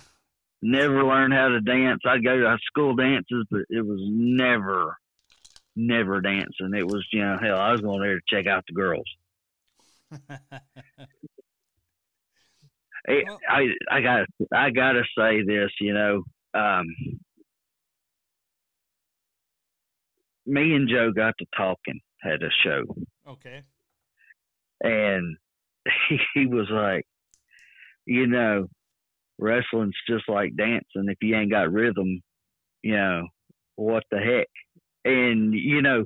[0.61, 2.01] Never learned how to dance.
[2.05, 4.97] I'd go to school dances, but it was never,
[5.75, 6.73] never dancing.
[6.75, 9.05] It was, you know, hell, I was going there to check out the girls.
[13.05, 16.23] It, I I got I gotta say this, you know,
[16.53, 16.85] um,
[20.45, 22.83] me and Joe got to talking at a show,
[23.27, 23.61] Okay.
[24.81, 25.37] and
[26.09, 27.05] he, he was like,
[28.05, 28.67] you know,
[29.37, 31.07] wrestling's just like dancing.
[31.07, 32.21] If you ain't got rhythm,
[32.83, 33.27] you know,
[33.75, 34.47] what the heck?
[35.05, 36.05] And you know,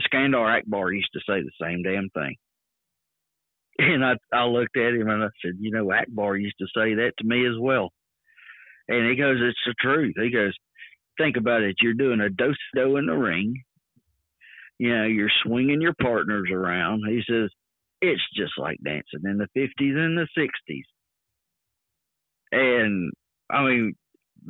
[0.00, 2.36] Skandar Akbar used to say the same damn thing.
[3.94, 6.94] And I I looked at him and I said, you know, Akbar used to say
[6.94, 7.90] that to me as well.
[8.88, 10.14] And he goes, it's the truth.
[10.16, 10.54] He goes,
[11.18, 11.76] think about it.
[11.80, 13.54] You're doing a do do in the ring.
[14.78, 17.02] You know, you're swinging your partners around.
[17.08, 17.50] He says,
[18.00, 20.82] it's just like dancing in the 50s and the 60s.
[22.52, 23.12] And
[23.50, 23.94] I mean,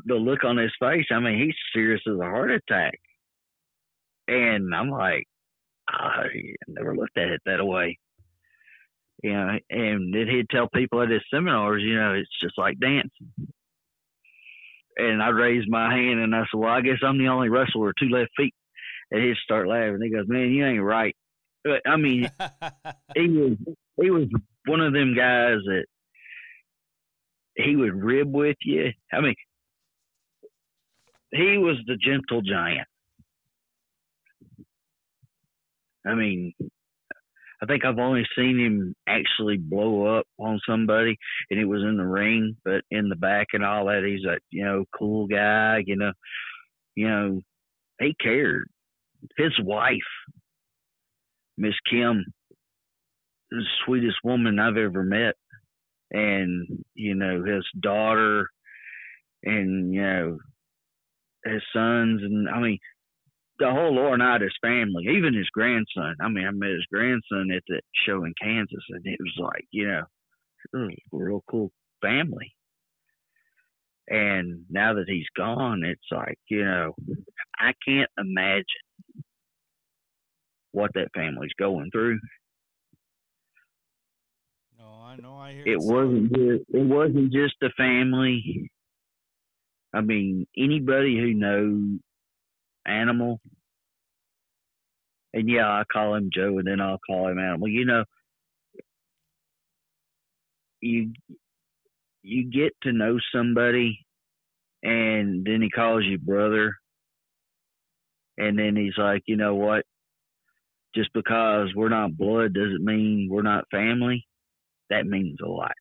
[0.06, 2.98] the look on his face, I mean, he's serious as a heart attack.
[4.28, 5.24] And I'm like,
[5.88, 6.24] I
[6.68, 7.98] never looked at it that way.
[9.22, 12.80] You know, and then he'd tell people at his seminars, you know, it's just like
[12.80, 13.32] dancing.
[14.96, 17.86] And I raised my hand and I said, Well, I guess I'm the only wrestler
[17.86, 18.54] with two left feet.
[19.10, 20.00] And he'd start laughing.
[20.02, 21.14] He goes, Man, you ain't right.
[21.64, 22.28] But I mean,
[23.14, 23.56] he was
[24.00, 24.28] he was
[24.66, 25.84] one of them guys that
[27.56, 28.90] he would rib with you.
[29.12, 29.34] I mean,
[31.30, 32.88] he was the gentle giant.
[36.04, 36.52] I mean,
[37.62, 41.16] I think I've only seen him actually blow up on somebody,
[41.48, 44.38] and it was in the ring, but in the back and all that, he's a
[44.50, 45.82] you know cool guy.
[45.86, 46.12] You know,
[46.96, 47.40] you know,
[48.00, 48.68] he cared.
[49.36, 49.98] His wife,
[51.56, 52.24] Miss Kim,
[53.52, 55.36] the sweetest woman I've ever met,
[56.10, 58.48] and you know his daughter,
[59.44, 60.38] and you know
[61.44, 62.78] his sons, and I mean
[63.58, 66.16] the whole Laurinaitis family, even his grandson.
[66.20, 69.64] I mean, I met his grandson at the show in Kansas, and it was like,
[69.70, 72.54] you know, real cool family.
[74.08, 76.94] And now that he's gone, it's like, you know,
[77.58, 78.64] I can't imagine
[80.72, 82.18] what that family's going through.
[84.78, 85.36] No, I know.
[85.36, 88.70] I hear It wasn't just, it wasn't just a family.
[89.94, 92.00] I mean, anybody who knows
[92.86, 93.40] Animal,
[95.34, 97.68] and yeah, I call him Joe, and then I'll call him Animal.
[97.68, 98.04] You know,
[100.80, 101.12] you
[102.22, 103.98] you get to know somebody,
[104.82, 106.74] and then he calls you brother,
[108.38, 109.84] and then he's like, you know what?
[110.94, 114.26] Just because we're not blood doesn't mean we're not family.
[114.90, 115.72] That means a lot.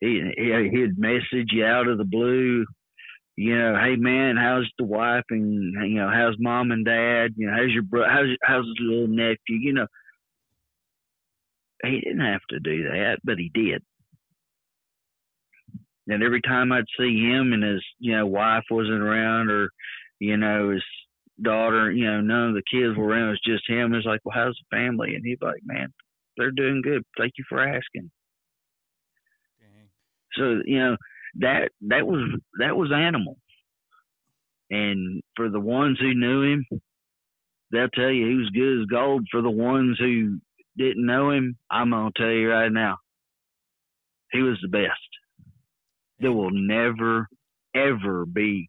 [0.00, 2.64] He, he he'd message you out of the blue,
[3.36, 7.46] you know, hey man, how's the wife and you know how's mom and dad, you
[7.46, 9.86] know, how's your bro, how's how's the little nephew, you know.
[11.84, 13.82] He didn't have to do that, but he did.
[16.08, 19.70] And every time I'd see him and his, you know, wife wasn't around or,
[20.20, 20.82] you know, his
[21.40, 23.94] daughter, you know, none of the kids were around, it was just him.
[23.94, 25.14] It's like, well, how's the family?
[25.14, 25.92] And he'd be like, man,
[26.36, 27.02] they're doing good.
[27.18, 28.10] Thank you for asking.
[30.34, 30.96] So you know
[31.36, 33.36] that that was that was animal,
[34.70, 36.66] and for the ones who knew him,
[37.70, 39.26] they'll tell you he was good as gold.
[39.30, 40.38] For the ones who
[40.76, 42.98] didn't know him, I'm gonna tell you right now,
[44.30, 44.90] he was the best.
[46.18, 47.28] There will never
[47.74, 48.68] ever be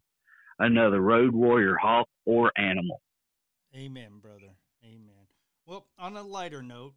[0.58, 3.00] another Road Warrior Hawk or Animal.
[3.74, 4.54] Amen, brother.
[4.84, 5.26] Amen.
[5.66, 6.94] Well, on a lighter note,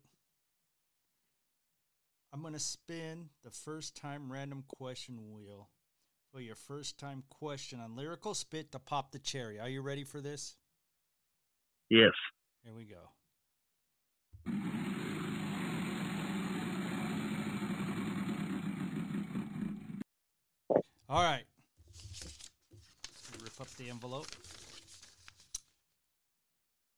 [2.37, 5.69] I'm going to spin the first time random question wheel
[6.31, 9.59] for your first time question on Lyrical Spit to pop the cherry.
[9.59, 10.55] Are you ready for this?
[11.89, 12.11] Yes.
[12.63, 13.09] Here we go.
[21.09, 21.45] All right.
[23.41, 24.27] Rip up the envelope.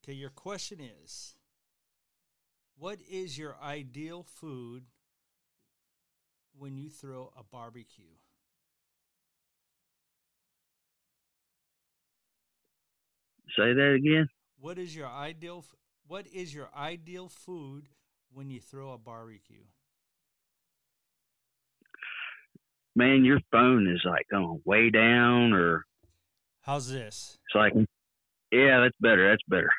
[0.03, 1.35] Okay, your question is
[2.77, 4.83] What is your ideal food
[6.59, 8.13] when you throw a barbecue?
[13.57, 14.27] Say that again.
[14.59, 15.65] What is your ideal
[16.07, 17.87] what is your ideal food
[18.31, 19.63] when you throw a barbecue?
[22.95, 25.85] Man, your phone is like going way down, or
[26.61, 27.37] How's this?
[27.45, 27.73] it's like,
[28.51, 29.29] yeah, that's better.
[29.29, 29.69] That's better.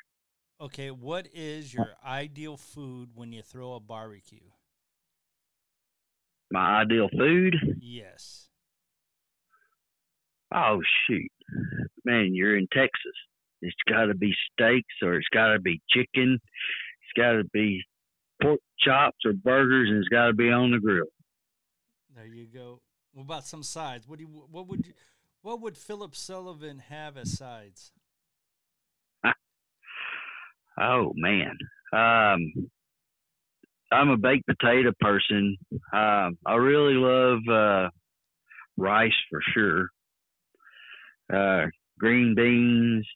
[0.61, 4.39] Okay, what is your ideal food when you throw a barbecue?
[6.51, 7.57] My ideal food.
[7.81, 8.49] Yes.
[10.53, 11.31] Oh shoot,
[12.05, 13.15] man, you're in Texas.
[13.63, 16.41] It's got to be steaks, or it's got to be chicken.
[16.41, 17.85] It's got to be
[18.43, 21.07] pork chops or burgers, and it's got to be on the grill.
[22.17, 22.81] There you go.
[23.13, 24.09] What about some sides?
[24.09, 24.93] What do you what would you
[25.43, 27.93] what would Philip Sullivan have as sides?
[30.83, 31.59] Oh man,
[31.93, 32.71] um,
[33.93, 35.57] I'm a baked potato person.
[35.93, 37.91] Um, I really love uh,
[38.77, 39.89] rice for sure.
[41.33, 41.67] Uh,
[41.99, 43.07] green beans.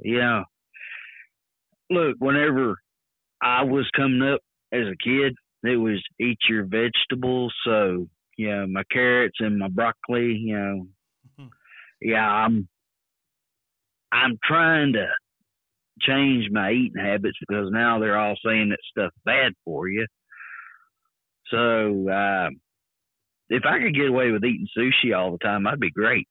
[0.00, 0.42] Yeah.
[1.90, 2.76] Look, whenever
[3.42, 4.40] I was coming up
[4.72, 7.54] as a kid, it was eat your vegetables.
[7.64, 10.34] So you know, my carrots and my broccoli.
[10.34, 11.48] You know,
[12.00, 12.68] yeah, I'm
[14.12, 15.06] I'm trying to
[16.00, 20.06] change my eating habits because now they're all saying that stuff's bad for you.
[21.52, 22.48] So uh,
[23.50, 26.26] if I could get away with eating sushi all the time, I'd be great.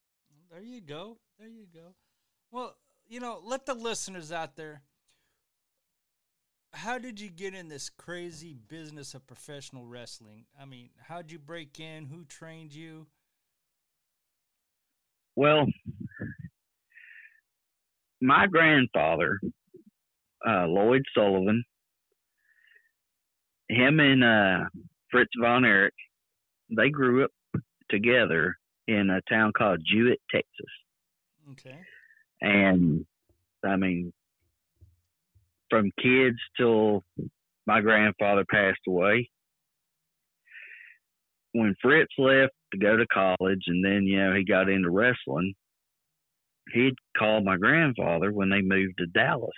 [0.51, 1.17] There you go.
[1.39, 1.93] There you go.
[2.51, 2.76] Well,
[3.07, 4.82] you know, let the listeners out there.
[6.74, 10.45] How did you get in this crazy business of professional wrestling?
[10.59, 12.05] I mean, how'd you break in?
[12.05, 13.05] Who trained you?
[15.36, 15.67] Well,
[18.22, 19.39] my grandfather,
[20.47, 21.63] uh, Lloyd Sullivan,
[23.69, 24.59] him and uh,
[25.12, 25.93] Fritz von Erich,
[26.76, 27.32] they grew up
[27.89, 28.57] together
[28.88, 30.49] in a town called Jewett, Texas.
[31.51, 31.78] Okay.
[32.41, 33.05] And
[33.64, 34.14] I mean,
[35.70, 37.03] from kids till
[37.66, 39.30] my grandfather passed away.
[41.53, 45.53] When Fritz left to go to college and then, you know, he got into wrestling,
[46.74, 49.49] he'd call my grandfather when they moved to Dallas.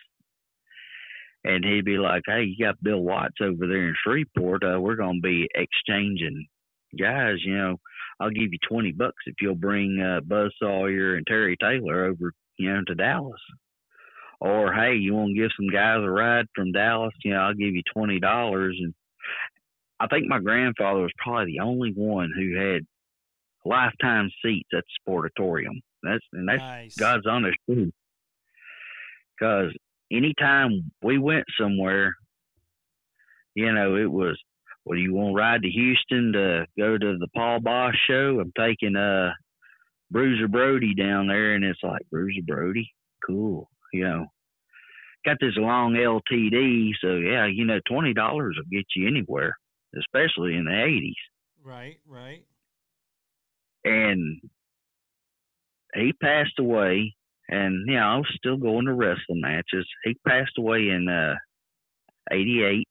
[1.44, 4.64] And he'd be like, Hey, you got Bill Watts over there in Shreveport.
[4.64, 6.48] Uh, we're going to be exchanging
[6.98, 7.38] guys.
[7.46, 7.78] You know,
[8.20, 12.34] I'll give you 20 bucks if you'll bring uh, Buzz Sawyer and Terry Taylor over,
[12.58, 13.42] you know, to Dallas.
[14.40, 17.14] Or, hey, you want to give some guys a ride from Dallas?
[17.24, 18.22] You know, I'll give you $20.
[18.22, 18.94] And
[20.00, 22.86] I think my grandfather was probably the only one who had
[23.66, 25.82] lifetime seats at the sportatorium.
[26.04, 26.96] That's and that's Nice.
[26.96, 27.94] God's honest truth.
[29.40, 29.72] Because
[30.14, 32.14] anytime we went somewhere,
[33.56, 34.38] you know, it was,
[34.86, 38.40] well, you want to ride to Houston to go to the Paul Boesch show?
[38.40, 39.32] I'm taking uh
[40.12, 42.92] Bruiser Brody down there, and it's like Bruiser Brody,
[43.26, 44.28] cool, you know.
[45.26, 49.58] Got this long LTD, so yeah, you know, twenty dollars will get you anywhere,
[49.98, 51.14] especially in the '80s.
[51.64, 52.44] Right, right.
[53.86, 54.42] and
[55.96, 57.16] he passed away
[57.54, 59.88] and you know I was still going to wrestling matches.
[60.04, 61.36] He passed away in uh
[62.32, 62.88] eighty eight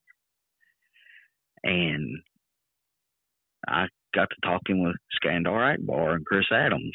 [1.65, 2.19] and
[3.67, 6.95] I got to talking with Skandar Akbar and Chris Adams.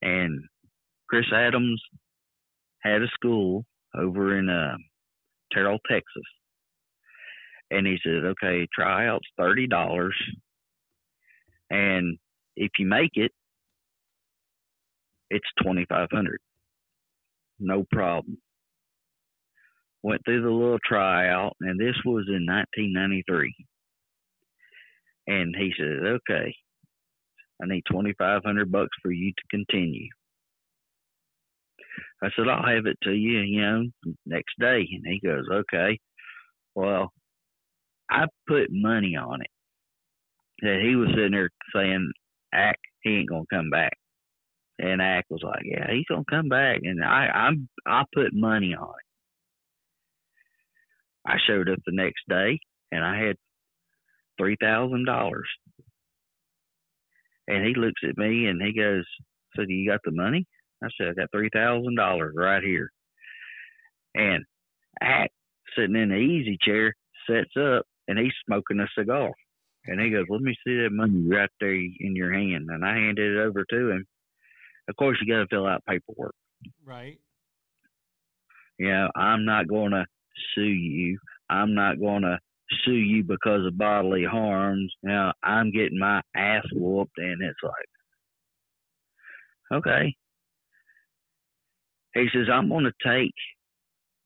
[0.00, 0.44] And
[1.08, 1.82] Chris Adams
[2.82, 3.64] had a school
[3.96, 4.76] over in uh
[5.52, 6.22] Terrell, Texas.
[7.70, 10.16] And he said, Okay, tryouts thirty dollars
[11.70, 12.18] and
[12.56, 13.32] if you make it,
[15.32, 16.40] it's twenty five hundred.
[17.58, 18.38] No problem.
[20.02, 23.54] Went through the little tryout, and this was in nineteen ninety three.
[25.26, 26.54] And he said, "Okay,
[27.62, 30.08] I need twenty five hundred bucks for you to continue."
[32.22, 33.84] I said, "I'll have it to you, you know,
[34.26, 35.98] next day." And he goes, "Okay."
[36.74, 37.12] Well,
[38.10, 39.50] I put money on it
[40.62, 42.12] that he was sitting there saying,
[42.52, 43.96] Ack he ain't gonna come back,"
[44.78, 48.74] and Ack was like, "Yeah, he's gonna come back," and I I'm I put money
[48.74, 49.12] on it.
[51.30, 52.58] I showed up the next day
[52.92, 53.36] and I had
[54.38, 55.48] three thousand dollars,
[57.48, 59.04] and he looks at me and he goes,
[59.56, 60.46] "So do you got the money?"
[60.82, 62.90] I said, "I got three thousand dollars right here,"
[64.14, 64.44] and
[65.02, 65.30] Ack
[65.76, 66.94] sitting in the easy chair
[67.28, 69.32] sets up and he's smoking a cigar.
[69.86, 72.68] And he goes, Let me see that money right there in your hand.
[72.70, 74.06] And I handed it over to him.
[74.92, 76.34] Of course, you got to fill out paperwork.
[76.84, 77.18] Right.
[78.78, 80.04] You know, I'm not going to
[80.54, 81.18] sue you.
[81.48, 82.38] I'm not going to
[82.84, 84.92] sue you because of bodily harms.
[85.02, 87.72] Now I'm getting my ass whooped, and it's like,
[89.78, 90.14] okay.
[92.12, 93.32] He says, I'm going to take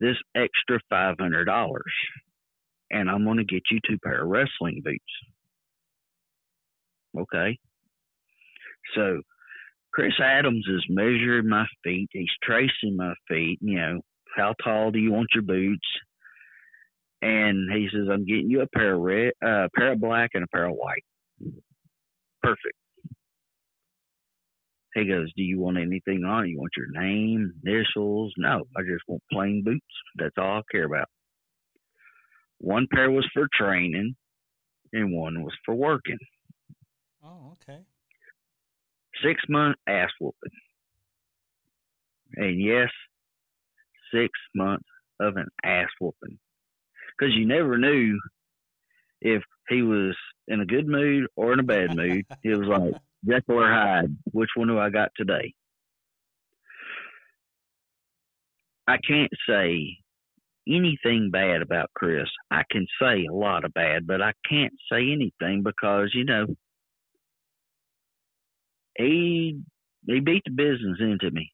[0.00, 1.78] this extra $500
[2.90, 4.98] and I'm going to get you two pair of wrestling boots.
[7.16, 7.56] Okay.
[8.96, 9.22] So
[9.97, 12.11] Chris Adams is measuring my feet.
[12.12, 13.59] He's tracing my feet.
[13.62, 14.01] You know,
[14.36, 15.86] how tall do you want your boots?
[17.22, 20.32] And he says, I'm getting you a pair of red, uh, a pair of black
[20.34, 21.03] and a pair of white.
[22.42, 22.76] Perfect.
[24.94, 26.49] He goes, Do you want anything on it?
[26.49, 28.34] You want your name, initials?
[28.36, 29.80] No, I just want plain boots.
[30.16, 31.09] That's all I care about.
[32.59, 34.14] One pair was for training
[34.92, 36.18] and one was for working.
[37.24, 37.80] Oh, okay.
[39.24, 40.50] Six month ass whooping.
[42.34, 42.88] And yes,
[44.12, 44.88] six months
[45.20, 46.38] of an ass whooping.
[47.18, 48.20] Because you never knew
[49.20, 50.14] if he was
[50.48, 52.24] in a good mood or in a bad mood.
[52.44, 52.94] It was like
[53.26, 54.16] Jekyll or Hyde.
[54.32, 55.54] Which one do I got today?
[58.86, 59.98] I can't say
[60.68, 62.28] anything bad about Chris.
[62.50, 66.46] I can say a lot of bad, but I can't say anything because you know
[68.97, 69.61] he
[70.07, 71.53] he beat the business into me.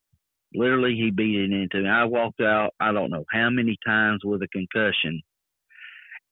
[0.55, 1.89] Literally, he beat it into me.
[1.89, 2.73] I walked out.
[2.79, 5.23] I don't know how many times with a concussion,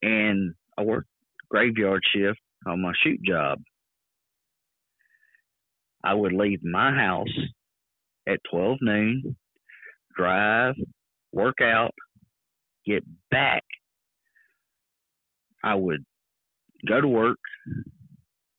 [0.02, 1.08] and I worked
[1.50, 3.58] graveyard shift on my shoot job.
[6.04, 7.28] I would leave my house
[8.26, 9.36] at 12 noon,
[10.16, 10.74] drive,
[11.32, 11.92] work out,
[12.86, 13.64] get back.
[15.62, 16.04] I would
[16.88, 17.38] go to work,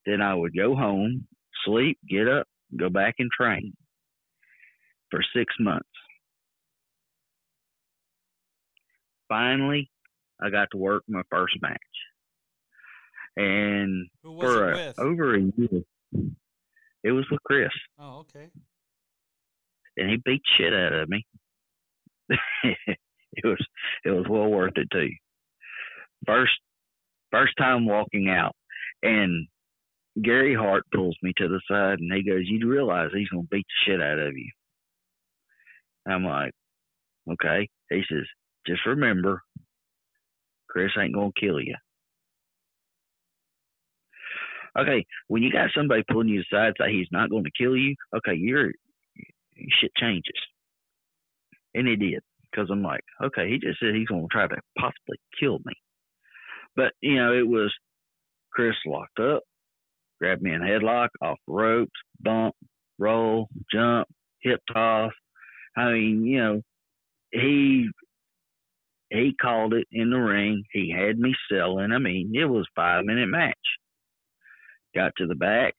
[0.06, 1.26] then I would go home,
[1.64, 2.46] sleep, get up,
[2.76, 3.74] go back and train
[5.10, 5.88] for six months.
[9.28, 9.90] Finally,
[10.42, 11.78] I got to work my first match.
[13.36, 15.82] And Who was for a- over a year,
[17.02, 18.50] it was with Chris Oh, okay.
[19.96, 21.24] and he beat shit out of me.
[22.28, 22.98] it
[23.44, 23.66] was
[24.04, 25.08] it was well worth it too.
[26.26, 26.52] First
[27.30, 28.54] first time walking out
[29.02, 29.48] and
[30.20, 33.66] Gary Hart pulls me to the side and he goes, You realize he's gonna beat
[33.66, 34.50] the shit out of you.
[36.06, 36.52] I'm like,
[37.30, 37.68] Okay.
[37.90, 38.24] He says,
[38.66, 39.42] Just remember,
[40.68, 41.76] Chris ain't gonna kill you.
[44.78, 48.34] Okay, when you got somebody pulling you aside say he's not gonna kill you, okay,
[48.34, 48.72] you're
[49.80, 50.32] shit changes.
[51.74, 52.20] And it did.
[52.50, 55.72] Because I'm like, okay, he just said he's to try to possibly kill me.
[56.76, 57.72] But, you know, it was
[58.52, 59.42] Chris locked up,
[60.22, 62.54] grabbed me in headlock, off ropes, bump,
[62.96, 64.06] roll, jump,
[64.40, 65.10] hip toss.
[65.76, 66.62] I mean, you know,
[67.32, 67.88] he
[69.10, 70.62] he called it in the ring.
[70.72, 71.90] He had me selling.
[71.90, 73.56] I mean, it was five minute match.
[74.94, 75.74] Got to the back.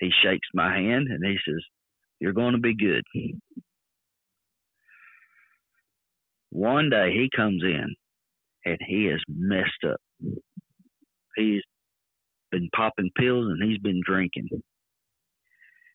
[0.00, 1.62] He shakes my hand and he says,
[2.18, 3.04] You're going to be good.
[6.50, 7.94] One day he comes in
[8.64, 10.00] and he is messed up.
[11.36, 11.62] He's
[12.50, 14.48] been popping pills and he's been drinking.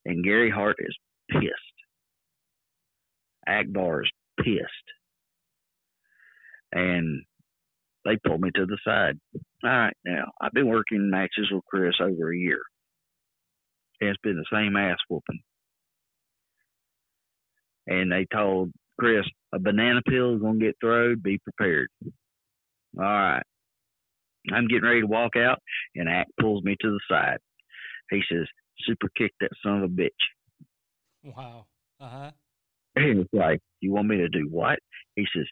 [0.06, 0.96] And Gary Hart is
[1.30, 1.54] pissed.
[3.48, 4.68] Akbar is pissed.
[6.72, 7.24] And
[8.06, 9.20] they pulled me to the side.
[9.64, 12.62] All right, now I've been working matches with Chris over a year.
[14.00, 15.40] And it's been the same ass whooping.
[17.88, 21.20] And they told Chris a banana peel is gonna get thrown.
[21.22, 21.90] Be prepared.
[22.98, 23.44] All right.
[24.54, 25.60] I'm getting ready to walk out,
[25.96, 27.38] and Ack pulls me to the side.
[28.10, 28.48] He says,
[28.86, 30.10] "Super kick that son of a bitch."
[31.24, 31.66] Wow.
[32.00, 32.32] Uh huh.
[32.96, 34.80] And it's like, "You want me to do what?"
[35.16, 35.46] He says,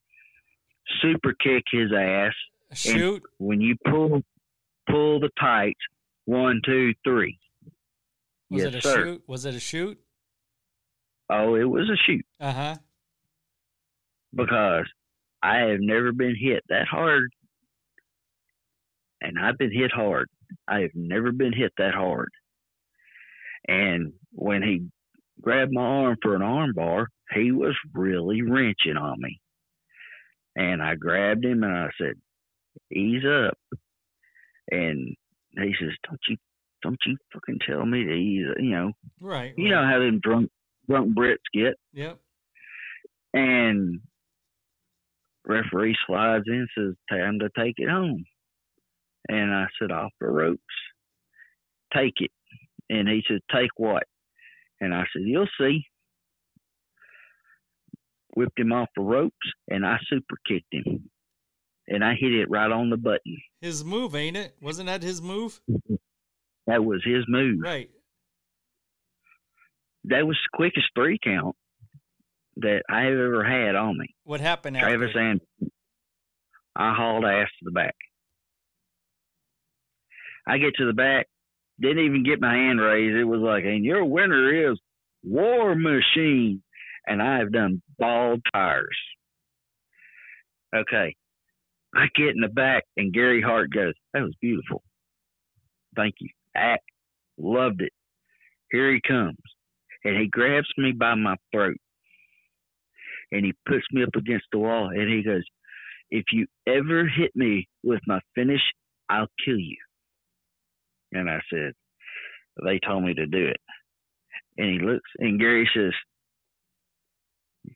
[1.01, 2.33] "Super kick his ass."
[2.69, 3.23] and Shoot.
[3.39, 4.21] when you pull
[4.89, 5.79] pull the tights,
[6.25, 7.39] one, two, three.
[8.51, 9.03] Was yes, it a sir.
[9.05, 9.23] shoot?
[9.27, 9.99] Was it a shoot?
[11.29, 12.75] Oh, it was a shoot Uh huh.
[14.35, 14.85] because
[15.41, 17.31] I have never been hit that hard,
[19.21, 20.27] and I've been hit hard.
[20.67, 22.29] I have never been hit that hard.
[23.67, 24.87] And when he
[25.41, 29.39] grabbed my arm for an arm bar, he was really wrenching on me.
[30.55, 32.13] And I grabbed him and I said,
[32.91, 33.57] "Ease up."
[34.71, 35.15] And
[35.51, 36.37] he says, "Don't you,
[36.81, 38.91] don't you fucking tell me to ease." You know,
[39.21, 39.53] Right.
[39.57, 40.49] you know how them drunk
[40.87, 41.75] drunk Brits get.
[41.93, 42.19] Yep.
[43.33, 44.01] And
[45.45, 48.23] referee slides in and says, Time to take it home.
[49.29, 50.61] And I said, Off the ropes.
[51.95, 52.31] Take it.
[52.89, 54.03] And he said, Take what?
[54.81, 55.85] And I said, You'll see.
[58.35, 59.35] Whipped him off the ropes
[59.69, 61.09] and I super kicked him.
[61.87, 63.37] and I hit it right on the button.
[63.61, 64.55] His move, ain't it?
[64.61, 65.59] Wasn't that his move?
[66.67, 67.59] That was his move.
[67.61, 67.89] Right.
[70.05, 71.55] That was the quickest three count
[72.57, 74.15] that I have ever had on me.
[74.23, 75.19] What happened Travis after?
[75.19, 75.41] and
[76.75, 77.95] I hauled ass to the back.
[80.49, 81.27] I get to the back,
[81.79, 83.15] didn't even get my hand raised.
[83.15, 84.79] It was like, and your winner is
[85.23, 86.63] War Machine.
[87.05, 88.97] And I have done bald tires.
[90.75, 91.15] Okay.
[91.95, 94.83] I get in the back, and Gary Hart goes, That was beautiful.
[95.95, 96.29] Thank you.
[96.55, 96.81] Ack.
[97.37, 97.93] Loved it.
[98.71, 99.37] Here he comes.
[100.03, 101.77] And he grabs me by my throat.
[103.31, 104.89] And he puts me up against the wall.
[104.89, 105.43] And he goes,
[106.11, 108.61] If you ever hit me with my finish,
[109.09, 109.77] I'll kill you.
[111.11, 111.73] And I said,
[112.63, 113.61] They told me to do it.
[114.57, 115.93] And he looks, and Gary says,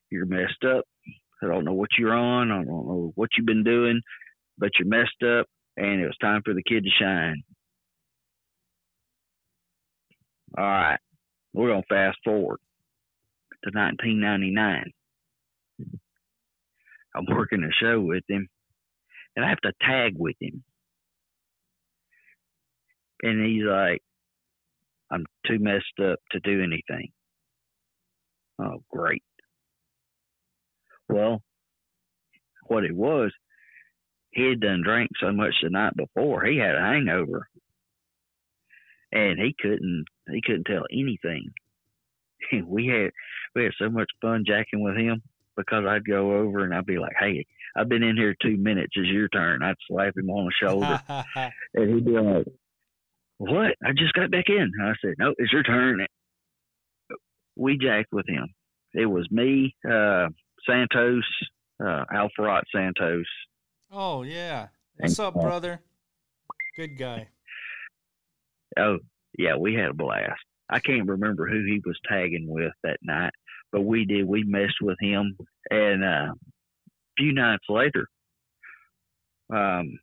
[0.09, 0.85] You're messed up.
[1.41, 2.51] I don't know what you're on.
[2.51, 4.01] I don't know what you've been doing,
[4.57, 7.43] but you're messed up, and it was time for the kid to shine.
[10.57, 10.99] All right,
[11.53, 12.59] we're gonna fast forward
[13.63, 14.91] to 1999.
[17.15, 18.47] I'm working a show with him,
[19.35, 20.63] and I have to tag with him,
[23.23, 24.01] and he's like,
[25.09, 27.11] "I'm too messed up to do anything."
[28.59, 29.23] Oh, great.
[31.09, 31.41] Well,
[32.67, 33.31] what it was,
[34.31, 37.47] he had done drank so much the night before, he had a hangover,
[39.11, 41.51] and he couldn't he couldn't tell anything.
[42.67, 43.11] we had
[43.55, 45.21] we had so much fun jacking with him
[45.55, 47.45] because I'd go over and I'd be like, "Hey,
[47.75, 48.93] I've been in here two minutes.
[48.95, 51.01] It's your turn." I'd slap him on the shoulder,
[51.73, 52.45] and he'd be like,
[53.51, 53.75] "What?
[53.83, 56.05] I just got back in." I said, "No, it's your turn."
[57.55, 58.53] We jacked with him.
[58.93, 60.29] It was me, uh,
[60.67, 61.23] Santos,
[61.79, 63.27] uh, Alfarot Santos.
[63.91, 64.67] oh yeah.
[64.97, 65.81] What's up, brother?
[66.75, 67.27] Good guy.
[68.77, 68.99] Oh,
[69.37, 70.41] yeah, we had a blast.
[70.69, 73.33] I can't remember who he was tagging with that night,
[73.71, 74.27] but we did.
[74.27, 75.37] We messed with him,
[75.69, 76.35] and uh, a
[77.17, 78.07] few nights later,
[79.51, 79.99] um,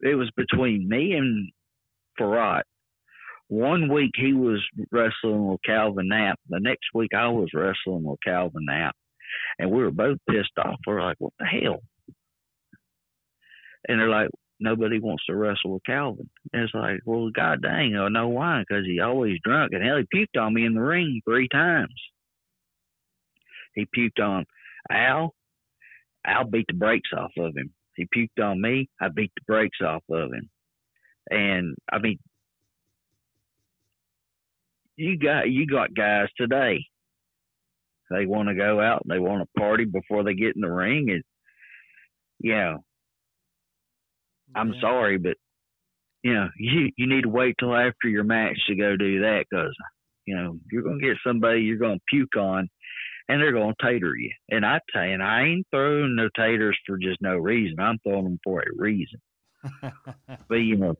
[0.00, 1.50] it was between me and
[2.18, 2.62] Farad.
[3.48, 6.38] One week he was wrestling with Calvin Knapp.
[6.48, 8.96] The next week I was wrestling with Calvin Knapp,
[9.58, 10.80] and we were both pissed off.
[10.86, 11.80] We're like, "What the hell?"
[13.88, 17.96] And they're like, "Nobody wants to wrestle with Calvin." And it's like, "Well, god dang,
[17.96, 20.82] I know why, because he always drunk, and hell, he puked on me in the
[20.82, 21.94] ring three times.
[23.74, 24.44] He puked on
[24.90, 25.34] Al.
[26.24, 27.72] Al beat the brakes off of him.
[27.94, 28.88] He puked on me.
[29.00, 30.50] I beat the brakes off of him.
[31.30, 32.18] And I mean,
[34.96, 36.84] you got you got guys today.
[38.10, 40.70] They want to go out and they want to party before they get in the
[40.70, 41.22] ring, and
[42.38, 42.84] you know,
[44.54, 45.36] I'm sorry, but
[46.22, 49.44] you know, you you need to wait till after your match to go do that
[49.50, 49.74] because
[50.24, 52.68] you know you're gonna get somebody you're gonna puke on,
[53.28, 54.30] and they're gonna tater you.
[54.50, 57.80] And I tell you, and I ain't throwing no taters for just no reason.
[57.80, 59.20] I'm throwing them for a reason.
[60.48, 60.96] but you know,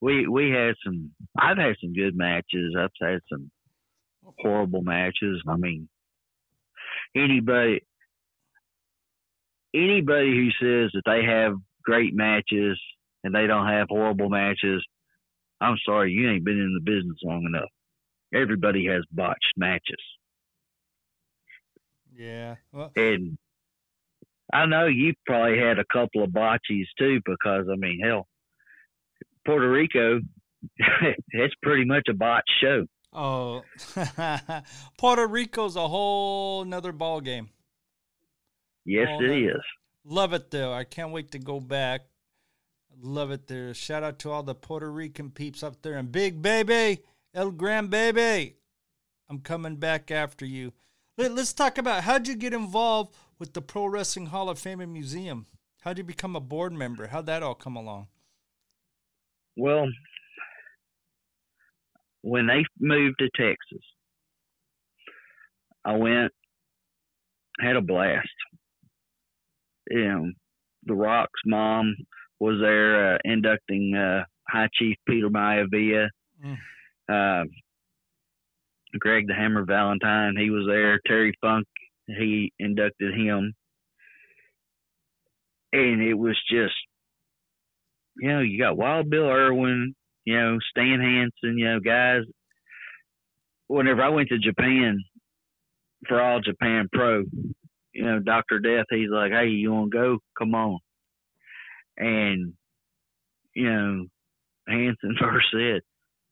[0.00, 1.12] we we had some.
[1.38, 2.74] I've had some good matches.
[2.78, 3.50] I've had some
[4.38, 5.42] horrible matches.
[5.48, 5.88] I mean,
[7.16, 7.82] anybody
[9.74, 12.78] anybody who says that they have great matches
[13.24, 14.84] and they don't have horrible matches,
[15.60, 17.68] I'm sorry, you ain't been in the business long enough.
[18.34, 19.96] Everybody has botched matches,
[22.14, 22.56] Yeah.
[22.72, 23.38] Well, and
[24.52, 27.20] I know you've probably had a couple of botches too.
[27.24, 28.26] Because I mean, hell,
[29.48, 30.20] Puerto Rico,
[31.30, 32.86] it's pretty much a botched show.
[33.14, 33.62] oh,
[34.98, 37.48] Puerto Rico's a whole nother ball game.
[38.84, 39.62] Yes, Whole it nother- is.
[40.04, 40.72] Love it though.
[40.72, 42.02] I can't wait to go back.
[43.00, 43.72] Love it there.
[43.74, 47.02] Shout out to all the Puerto Rican peeps up there and Big Baby,
[47.34, 48.56] El Gran Baby.
[49.30, 50.72] I'm coming back after you.
[51.16, 54.80] Let, us talk about how'd you get involved with the Pro Wrestling Hall of Fame
[54.80, 55.46] and Museum?
[55.82, 57.06] How'd you become a board member?
[57.08, 58.08] How'd that all come along?
[59.58, 59.88] Well,
[62.22, 63.84] when they moved to Texas,
[65.84, 66.32] I went,
[67.60, 68.28] had a blast.
[69.90, 70.30] You know,
[70.84, 71.96] The Rock's mom
[72.38, 76.08] was there uh, inducting uh, High Chief Peter Maivia.
[76.44, 76.56] Mm.
[77.10, 77.44] Uh,
[78.98, 81.00] Greg the Hammer Valentine, he was there.
[81.06, 81.66] Terry Funk,
[82.06, 83.52] he inducted him.
[85.72, 86.74] And it was just
[88.18, 89.94] you know, you got Wild Bill Irwin,
[90.24, 92.22] you know, Stan Hansen, you know, guys.
[93.66, 94.98] Whenever I went to Japan
[96.06, 97.24] for All Japan Pro,
[97.92, 98.86] you know, Doctor Death.
[98.90, 100.18] He's like, "Hey, you want to go?
[100.38, 100.78] Come on."
[101.96, 102.54] And
[103.54, 104.06] you know,
[104.68, 105.80] Hansen first said,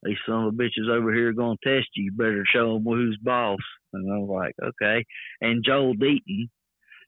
[0.02, 2.04] "These son of bitches over here gonna test you.
[2.04, 3.58] You better show them who's boss."
[3.92, 5.04] And I was like, "Okay."
[5.40, 6.48] And Joel Deaton,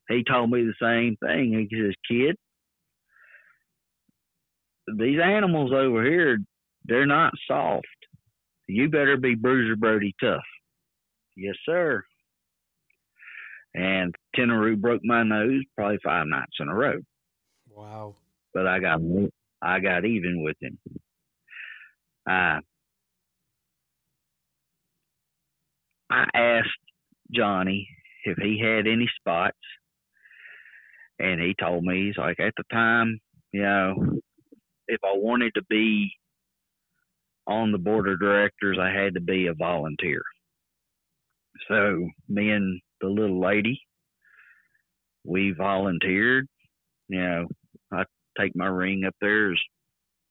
[0.09, 1.53] he told me the same thing.
[1.71, 2.37] He says, "Kid,
[4.97, 6.39] these animals over here,
[6.85, 7.87] they're not soft.
[8.67, 10.45] You better be Bruiser Brody tough."
[11.37, 12.05] Yes, sir.
[13.75, 17.01] And Tenryu broke my nose probably five nights in a row.
[17.71, 18.17] Wow.
[18.55, 19.01] But I got
[19.63, 20.79] I got even with him.
[22.27, 22.61] I
[26.11, 26.69] I asked
[27.33, 27.89] Johnny
[28.25, 29.59] if he had any spots,
[31.19, 33.21] and he told me he's like at the time,
[33.53, 34.21] you know,
[34.89, 36.11] if I wanted to be
[37.47, 40.23] on the board of directors, I had to be a volunteer.
[41.69, 43.81] So me and the little lady,
[45.25, 46.47] we volunteered.
[47.09, 47.47] You know,
[47.93, 48.05] I
[48.39, 49.59] take my ring up there as,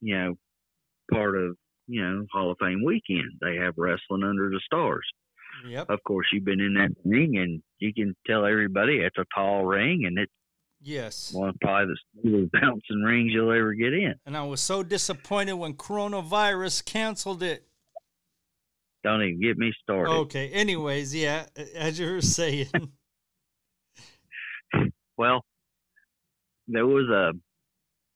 [0.02, 0.36] you know,
[1.12, 1.56] part of,
[1.88, 3.32] you know, Hall of Fame weekend.
[3.42, 5.06] They have wrestling under the stars.
[5.68, 5.90] Yep.
[5.90, 9.66] Of course, you've been in that ring, and you can tell everybody it's a tall
[9.66, 10.32] ring, and it's
[10.88, 11.34] Yes.
[11.34, 14.16] one of probably the smoothest bouncing rings you'll ever get in.
[14.26, 17.68] And I was so disappointed when coronavirus canceled it.
[19.04, 20.12] Don't even get me started.
[20.12, 20.48] Okay.
[20.50, 22.70] Anyways, yeah, as you were saying.
[25.18, 25.44] Well,
[26.68, 27.32] there was a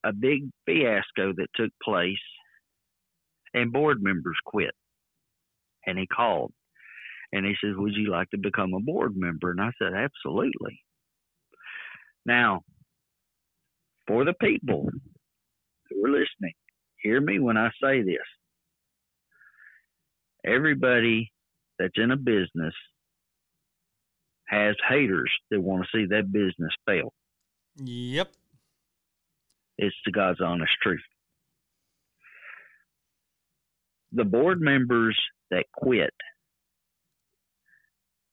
[0.08, 2.14] a big fiasco that took place,
[3.56, 4.76] and board members quit.
[5.88, 6.54] And he called,
[7.34, 10.80] and he says, "Would you like to become a board member?" And I said, "Absolutely."
[12.26, 12.62] Now,
[14.08, 14.90] for the people
[15.90, 16.54] who are listening,
[16.98, 18.18] hear me when I say this.
[20.46, 21.32] Everybody
[21.78, 22.74] that's in a business
[24.48, 27.14] has haters that want to see that business fail.
[27.78, 28.30] Yep.
[29.78, 31.00] It's the God's honest truth.
[34.12, 35.18] The board members
[35.52, 36.14] that quit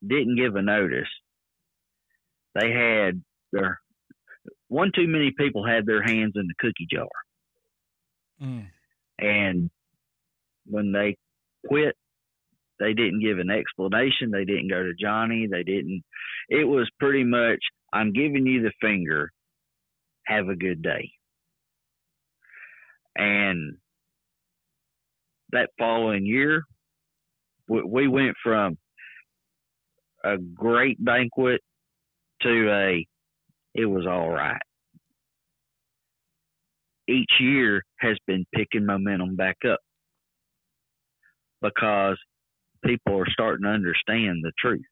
[0.06, 1.08] didn't give a notice.
[2.54, 3.22] They had
[3.52, 3.80] their
[4.68, 7.08] one too many people had their hands in the cookie jar.
[8.42, 8.66] Mm.
[9.18, 9.70] And
[10.66, 11.16] when they
[11.66, 11.96] quit,
[12.78, 14.30] they didn't give an explanation.
[14.30, 15.48] They didn't go to Johnny.
[15.50, 16.02] They didn't.
[16.48, 17.58] It was pretty much,
[17.92, 19.32] I'm giving you the finger.
[20.26, 21.10] Have a good day.
[23.16, 23.78] And
[25.50, 26.62] that following year,
[27.68, 28.78] we went from
[30.22, 31.62] a great banquet
[32.42, 33.06] to a,
[33.78, 34.60] it was all right.
[37.08, 39.78] Each year has been picking momentum back up
[41.62, 42.18] because
[42.84, 44.82] people are starting to understand the truth.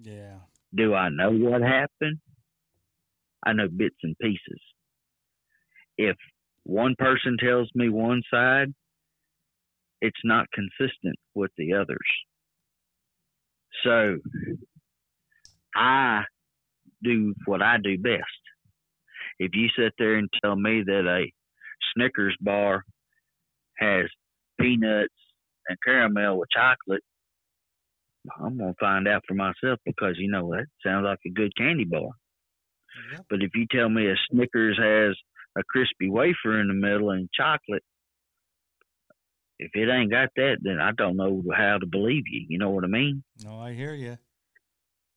[0.00, 0.36] Yeah.
[0.72, 2.20] Do I know what happened?
[3.44, 4.60] I know bits and pieces.
[5.98, 6.16] If
[6.62, 8.72] one person tells me one side,
[10.00, 11.98] it's not consistent with the others.
[13.82, 14.18] So
[15.74, 16.22] I
[17.02, 18.22] do what I do best.
[19.38, 21.32] If you sit there and tell me that a
[21.94, 22.84] Snickers bar
[23.78, 24.06] has
[24.60, 25.14] peanuts
[25.68, 27.02] and caramel with chocolate,
[28.38, 31.84] I'm gonna find out for myself because you know that sounds like a good candy
[31.84, 32.10] bar.
[33.30, 35.16] But if you tell me a Snickers has
[35.56, 37.82] a crispy wafer in the middle and chocolate,
[39.58, 42.46] if it ain't got that, then I don't know how to believe you.
[42.48, 43.22] You know what I mean?
[43.44, 44.18] No, I hear you.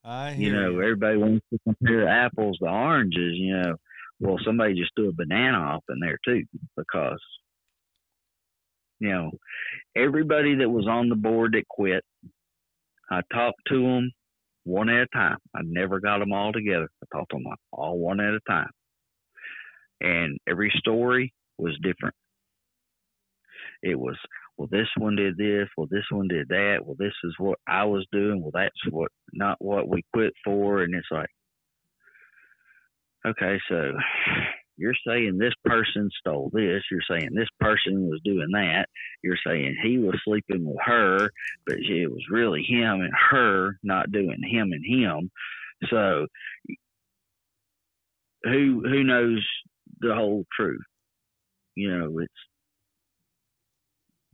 [0.03, 3.35] I You know, everybody wants to compare apples to oranges.
[3.35, 3.75] You know,
[4.19, 6.43] well, somebody just threw a banana off in there too
[6.75, 7.21] because
[8.99, 9.31] you know
[9.95, 12.03] everybody that was on the board that quit.
[13.09, 14.11] I talked to them
[14.63, 15.37] one at a time.
[15.55, 16.89] I never got them all together.
[17.03, 18.71] I talked to them all one at a time,
[20.01, 22.15] and every story was different.
[23.81, 24.17] It was
[24.57, 25.67] well, this one did this.
[25.77, 26.79] Well, this one did that.
[26.83, 28.41] Well, this is what I was doing.
[28.41, 30.83] Well, that's what not what we quit for.
[30.83, 31.29] And it's like,
[33.25, 33.93] okay, so
[34.77, 36.83] you're saying this person stole this.
[36.91, 38.85] You're saying this person was doing that.
[39.23, 41.29] You're saying he was sleeping with her,
[41.65, 45.31] but it was really him and her, not doing him and him.
[45.89, 46.27] So
[48.43, 49.45] who who knows
[49.99, 50.81] the whole truth?
[51.75, 52.33] You know, it's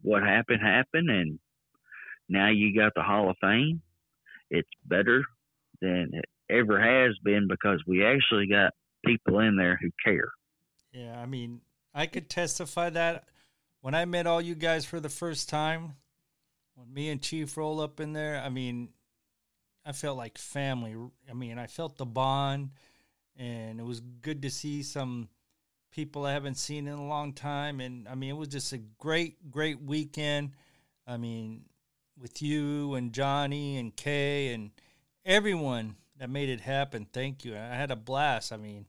[0.02, 1.40] what happened happened, and
[2.28, 3.82] now you got the Hall of Fame.
[4.50, 5.24] It's better
[5.82, 8.74] than it ever has been because we actually got
[9.06, 10.32] people in there who care.
[10.92, 11.62] Yeah, I mean,
[11.94, 13.26] I could testify that
[13.82, 15.96] when I met all you guys for the first time,
[16.76, 18.90] when me and Chief roll up in there, I mean,
[19.86, 20.96] I felt like family.
[21.30, 22.72] I mean, I felt the bond,
[23.38, 25.30] and it was good to see some
[25.92, 27.80] people I haven't seen in a long time.
[27.80, 30.52] And I mean, it was just a great, great weekend.
[31.08, 31.66] I mean,
[32.20, 34.72] with you and Johnny and Kay and
[35.26, 37.08] everyone that made it happen.
[37.12, 37.56] Thank you.
[37.56, 38.52] I had a blast.
[38.52, 38.86] I mean,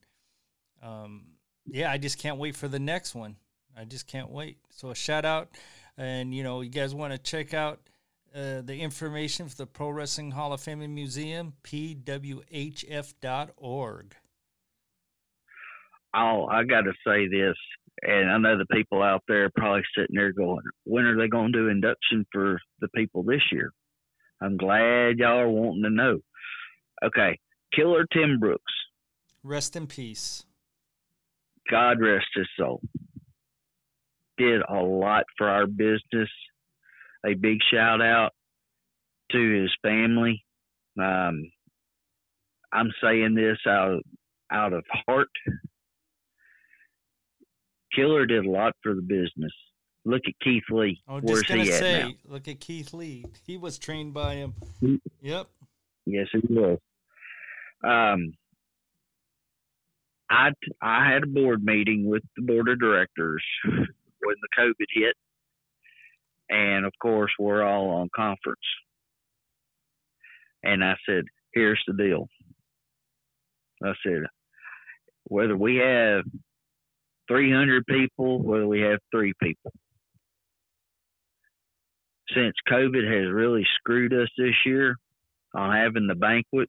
[0.83, 1.27] um,
[1.67, 3.37] yeah, I just can't wait for the next one.
[3.77, 4.59] I just can't wait.
[4.71, 5.51] So a shout out,
[5.97, 7.81] and you know, you guys want to check out
[8.35, 12.45] uh, the information for the Pro Wrestling Hall of Fame and Museum, pwhf.org.
[16.15, 17.57] Oh, I got to say this,
[18.03, 21.29] and I know the people out there are probably sitting there going, "When are they
[21.29, 23.73] going to do induction for the people this year?"
[24.41, 26.21] I'm glad y'all are wanting to know.
[27.05, 27.39] Okay,
[27.75, 28.73] Killer Tim Brooks.
[29.43, 30.45] Rest in peace.
[31.71, 32.81] God rest his soul.
[34.37, 36.29] Did a lot for our business.
[37.25, 38.33] A big shout out
[39.33, 40.45] to his family.
[40.99, 41.51] Um,
[42.73, 44.03] I'm saying this out
[44.51, 45.29] out of heart.
[47.95, 49.53] Killer did a lot for the business.
[50.05, 51.03] Look at Keith Lee.
[51.09, 52.11] Oh, Where's just gonna he at say, now?
[52.33, 53.25] look at Keith Lee.
[53.47, 54.55] He was trained by him.
[55.21, 55.47] Yep.
[56.07, 56.79] Yes, he was.
[57.85, 58.33] Um,
[60.31, 63.85] I I had a board meeting with the board of directors when
[64.41, 65.15] the COVID hit,
[66.49, 68.59] and of course we're all on conference.
[70.63, 72.29] And I said, "Here's the deal."
[73.83, 74.23] I said,
[75.25, 76.25] "Whether we have
[77.31, 79.73] 300 people, whether we have three people,
[82.35, 84.97] since COVID has really screwed us this year
[85.55, 86.69] on having the banquet,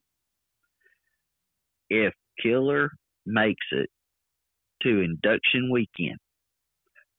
[1.90, 2.90] if Killer
[3.26, 3.90] makes it
[4.82, 6.18] to induction weekend,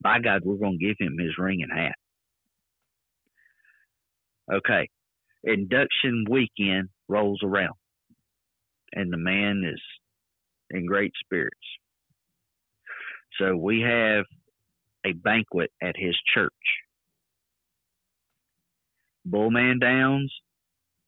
[0.00, 1.94] by God, we're going to give him his ring and hat.
[4.52, 4.88] Okay,
[5.42, 7.74] induction weekend rolls around,
[8.92, 9.80] and the man is
[10.70, 11.56] in great spirits.
[13.38, 14.24] So we have
[15.04, 16.52] a banquet at his church.
[19.24, 20.32] Bullman Downs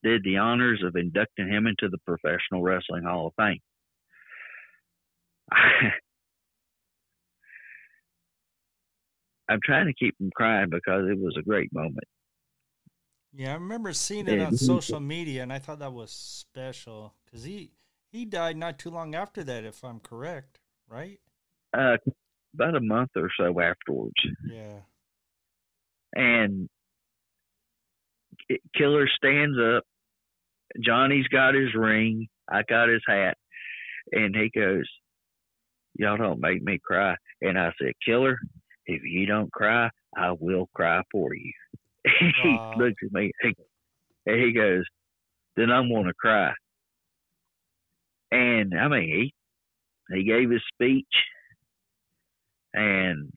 [0.02, 3.60] did the honors of inducting him into the Professional Wrestling Hall of Fame.
[9.48, 12.04] I'm trying to keep from crying because it was a great moment.
[13.32, 17.44] Yeah, I remember seeing it on social media, and I thought that was special because
[17.44, 17.70] he
[18.10, 20.58] he died not too long after that, if I'm correct,
[20.88, 21.20] right?
[21.76, 21.96] Uh,
[22.54, 24.14] about a month or so afterwards,
[24.44, 24.80] Yeah.
[26.14, 26.68] and
[28.74, 29.84] Killer stands up.
[30.80, 32.28] Johnny's got his ring.
[32.48, 33.36] I got his hat,
[34.12, 34.88] and he goes,
[35.94, 38.38] "Y'all don't make me cry." And I said, "Killer,
[38.86, 41.52] if you don't cry, I will cry for you."
[42.42, 44.84] he looks at me and he goes,
[45.56, 46.54] "Then I'm gonna cry."
[48.30, 49.34] And I mean, he
[50.14, 51.06] he gave his speech,
[52.76, 53.32] and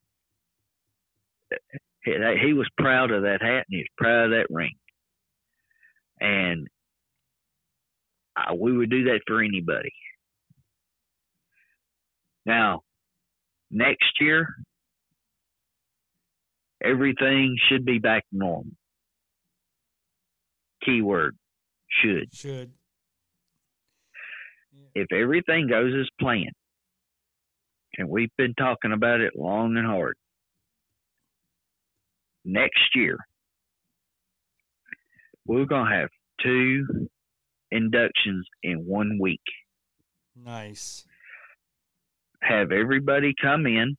[2.03, 2.11] he,
[2.45, 4.75] he was proud of that hat and he was proud of that ring.
[6.19, 6.67] And
[8.35, 9.93] uh, we would do that for anybody.
[12.45, 12.81] Now,
[13.71, 14.47] next year,
[16.83, 18.65] everything should be back normal.
[20.83, 21.37] Keyword
[22.01, 22.33] should.
[22.33, 22.71] Should.
[24.95, 26.51] If everything goes as planned,
[27.99, 30.15] and we've been talking about it long and hard,
[32.45, 33.17] next year,
[35.45, 36.09] we're going to have
[36.41, 37.09] two
[37.71, 39.41] inductions in one week.
[40.43, 41.03] Nice.
[42.41, 43.97] have everybody come in.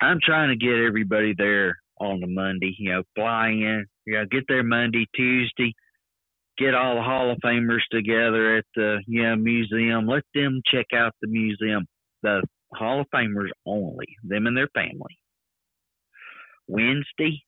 [0.00, 4.24] I'm trying to get everybody there on the Monday, you know, fly in, you know,
[4.30, 5.74] get there Monday, Tuesday,
[6.56, 10.06] get all the Hall of Famers together at the, you know, museum.
[10.06, 11.84] Let them check out the museum.
[12.22, 12.42] The
[12.72, 15.18] Hall of Famers only, them and their family.
[16.66, 17.42] Wednesday,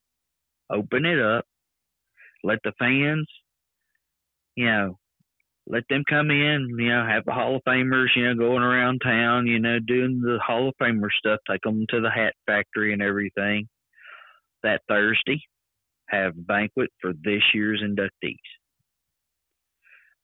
[0.70, 1.44] open it up.
[2.42, 3.26] Let the fans,
[4.56, 4.98] you know,
[5.66, 9.00] let them come in, you know, have the Hall of Famers, you know, going around
[9.04, 12.92] town, you know, doing the Hall of Famer stuff, take them to the hat factory
[12.92, 13.68] and everything.
[14.62, 15.40] That Thursday,
[16.08, 18.36] have banquet for this year's inductees.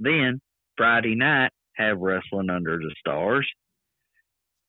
[0.01, 0.40] Then,
[0.76, 3.49] Friday night, have Wrestling Under the Stars,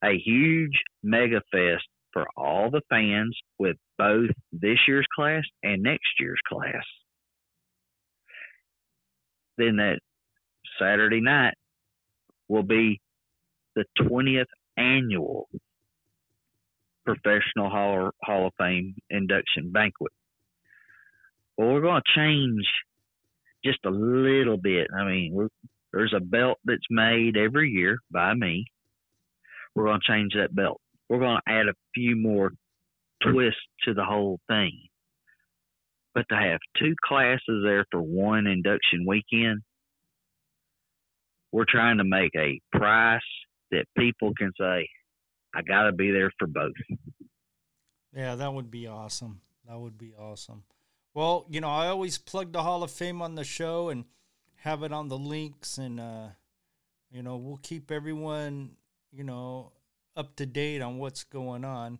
[0.03, 6.19] a huge mega fest for all the fans with both this year's class and next
[6.19, 6.83] year's class.
[9.57, 9.99] Then that
[10.79, 11.55] Saturday night
[12.47, 13.01] will be
[13.75, 14.45] the 20th
[14.77, 15.49] annual
[17.05, 20.11] Professional Hall, Hall of Fame induction banquet.
[21.57, 22.65] Well, we're going to change
[23.63, 24.87] just a little bit.
[24.95, 25.49] I mean,
[25.93, 28.65] there's a belt that's made every year by me.
[29.77, 30.81] We're going to change that belt.
[31.07, 32.51] We're going to add a few more
[33.21, 34.71] twists to the whole thing.
[36.15, 39.61] But to have two classes there for one induction weekend,
[41.51, 43.21] we're trying to make a price
[43.69, 44.89] that people can say,
[45.53, 46.73] I got to be there for both.
[48.15, 49.41] Yeah, that would be awesome.
[49.69, 50.63] That would be awesome.
[51.13, 54.05] Well, you know, I always plug the Hall of Fame on the show and
[54.55, 56.29] have it on the links, and uh,
[57.11, 58.71] you know, we'll keep everyone,
[59.17, 59.71] you know,
[60.15, 61.97] up to date on what's going on.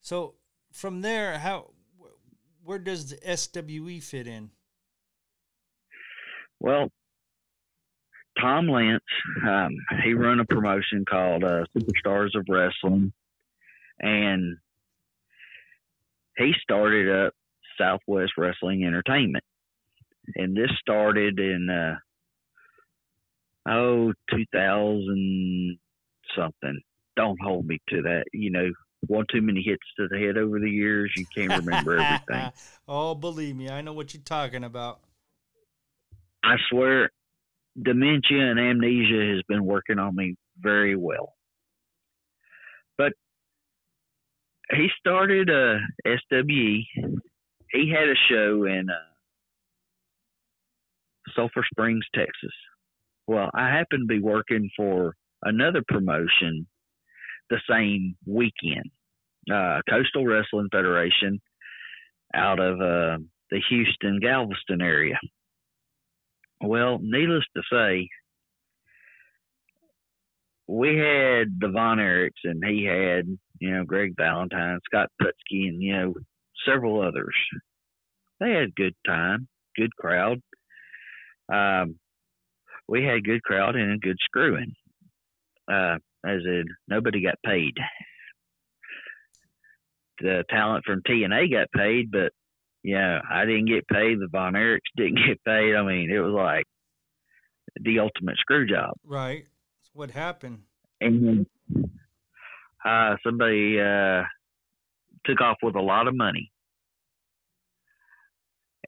[0.00, 0.34] So
[0.70, 1.70] from there, how
[2.62, 4.50] where does the SWE fit in?
[6.60, 6.90] Well,
[8.38, 9.02] Tom Lance,
[9.46, 9.70] um,
[10.04, 13.12] he run a promotion called uh, Superstars of Wrestling,
[13.98, 14.58] and
[16.36, 17.32] he started up
[17.80, 19.44] Southwest Wrestling Entertainment,
[20.34, 21.96] and this started in uh,
[23.70, 25.78] oh 2000
[26.36, 26.80] something.
[27.16, 28.24] Don't hold me to that.
[28.32, 28.70] You know,
[29.06, 31.12] one too many hits to the head over the years.
[31.16, 32.52] You can't remember everything.
[32.88, 35.00] oh, believe me, I know what you're talking about.
[36.42, 37.10] I swear,
[37.80, 41.34] dementia and amnesia has been working on me very well.
[42.96, 43.12] But
[44.70, 46.86] he started uh, SWE.
[47.70, 49.08] He had a show in uh,
[51.36, 52.54] Sulphur Springs, Texas.
[53.26, 56.66] Well, I happened to be working for another promotion
[57.50, 58.90] the same weekend,
[59.52, 61.40] uh, Coastal Wrestling Federation
[62.34, 63.18] out of uh,
[63.50, 65.18] the Houston, Galveston area.
[66.60, 68.08] Well, needless to say,
[70.66, 73.26] we had the Von Erichs and he had,
[73.58, 76.14] you know, Greg Valentine, Scott Putski, and, you know,
[76.66, 77.34] several others.
[78.40, 80.42] They had a good time, good crowd.
[81.50, 81.98] Um,
[82.86, 84.74] we had good crowd and a good screwing.
[85.70, 87.74] Uh, as in, nobody got paid.
[90.20, 92.32] The talent from TNA got paid, but
[92.82, 94.18] yeah, I didn't get paid.
[94.18, 95.74] The Von Erichs didn't get paid.
[95.74, 96.64] I mean, it was like
[97.80, 98.94] the ultimate screw job.
[99.04, 99.44] Right.
[99.82, 100.62] That's what happened.
[101.00, 101.46] And
[102.84, 104.22] uh, somebody uh,
[105.24, 106.50] took off with a lot of money.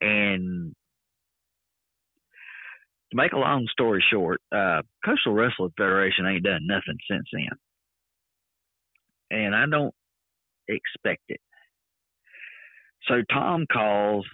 [0.01, 0.75] And
[3.11, 7.49] to make a long story short, uh, Coastal Wrestling Federation ain't done nothing since then.
[9.31, 9.95] And I don't
[10.69, 11.41] expect it.
[13.09, 14.27] So Tom calls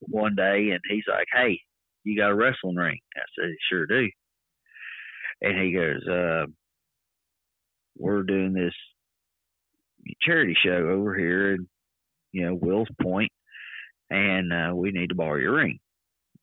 [0.00, 1.60] one day and he's like, Hey,
[2.04, 2.98] you got a wrestling ring?
[3.16, 4.08] I said, Sure do.
[5.40, 6.46] And he goes, uh,
[7.96, 8.74] We're doing this
[10.22, 11.68] charity show over here in,
[12.32, 13.32] you know, Wills Point,
[14.10, 15.78] and uh, we need to borrow your ring.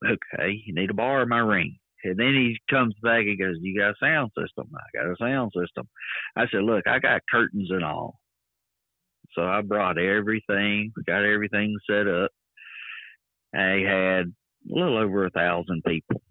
[0.05, 1.77] Okay, you need to borrow my ring.
[2.03, 4.71] And then he comes back and goes, You got a sound system?
[4.75, 5.87] I got a sound system.
[6.35, 8.19] I said, Look, I got curtains and all.
[9.35, 12.31] So I brought everything, got everything set up.
[13.55, 14.33] I had a
[14.67, 16.21] little over a thousand people.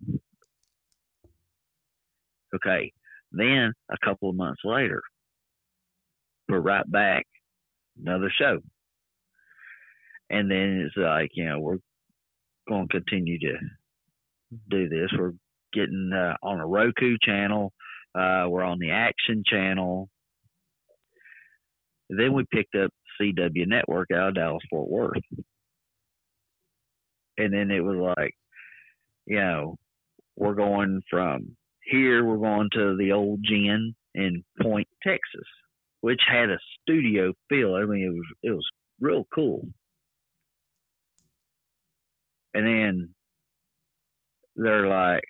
[2.54, 2.92] Okay.
[3.32, 5.02] Then a couple of months later,
[6.48, 7.24] we're right back,
[8.00, 8.58] another show.
[10.30, 11.78] And then it's like, you know, we're
[12.70, 13.54] going to continue to
[14.70, 15.10] do this.
[15.16, 15.32] We're
[15.72, 17.72] getting uh, on a Roku channel.
[18.14, 20.08] Uh, we're on the Action channel.
[22.08, 22.90] Then we picked up
[23.20, 25.22] CW Network out of Dallas Fort Worth.
[27.38, 28.34] And then it was like,
[29.26, 29.76] you know,
[30.36, 35.46] we're going from here, we're going to the old gin in Point, Texas,
[36.00, 37.74] which had a studio feel.
[37.74, 38.66] I mean, it was it was
[39.00, 39.66] real cool.
[42.54, 43.14] And then
[44.56, 45.24] they're like,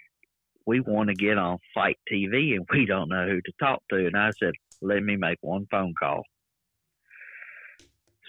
[0.66, 4.06] we want to get on Fight TV and we don't know who to talk to.
[4.06, 4.52] And I said,
[4.82, 6.22] let me make one phone call.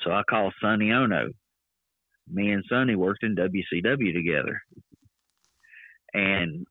[0.03, 1.31] So I called Sonny Onoo.
[2.27, 4.61] Me and Sonny worked in WCW together.
[6.13, 6.65] And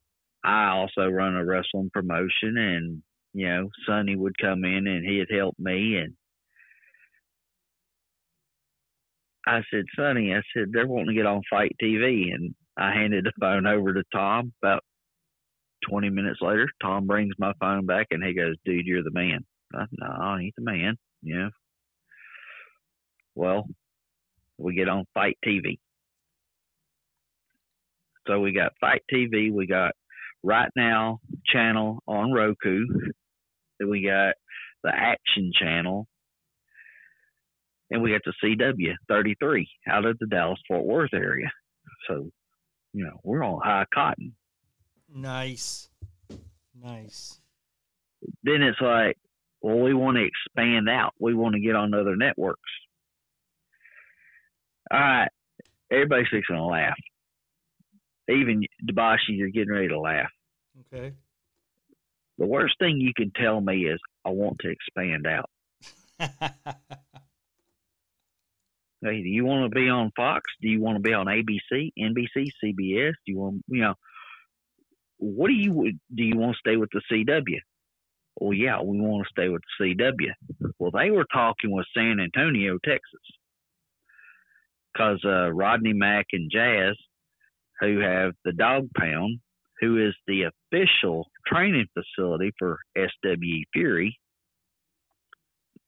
[0.44, 3.02] I also run a wrestling promotion and,
[3.32, 6.14] you know, Sonny would come in and he'd help me and
[9.51, 13.24] I said, Sonny, I said, they're wanting to get on Fight TV and I handed
[13.24, 14.52] the phone over to Tom.
[14.62, 14.85] About
[15.89, 19.44] twenty minutes later, Tom brings my phone back and he goes, Dude, you're the man.
[19.74, 21.48] I said, No, I ain't the man, Yeah.
[23.35, 23.66] Well,
[24.59, 25.78] we get on Fight TV.
[28.27, 29.93] So we got Fight TV, we got
[30.44, 32.86] Right Now channel on Roku,
[33.86, 34.35] we got
[34.85, 36.06] the Action channel,
[37.91, 41.51] and we got the CW 33 out of the Dallas Fort Worth area.
[42.09, 42.31] So
[42.93, 44.35] You know, we're on high cotton.
[45.12, 45.89] Nice.
[46.81, 47.41] Nice.
[48.43, 49.17] Then it's like,
[49.62, 51.12] well, we want to expand out.
[51.19, 52.61] We want to get on other networks.
[54.91, 55.29] All right,
[55.91, 56.97] everybody's fixing to laugh.
[58.29, 60.31] Even Dabashi, you're getting ready to laugh.
[60.93, 61.12] Okay.
[62.39, 65.51] The worst thing you can tell me is, I want to expand out.
[69.02, 70.43] Hey, do you want to be on Fox?
[70.60, 73.12] Do you want to be on ABC, NBC, CBS?
[73.24, 73.94] Do you want, you know,
[75.16, 76.22] what do you do?
[76.22, 77.60] You want to stay with the CW?
[78.39, 80.72] Well, yeah, we want to stay with the CW.
[80.78, 83.20] Well, they were talking with San Antonio, Texas,
[84.93, 86.94] because uh, Rodney Mack and Jazz,
[87.81, 89.40] who have the Dog Pound,
[89.81, 94.18] who is the official training facility for SWE Fury,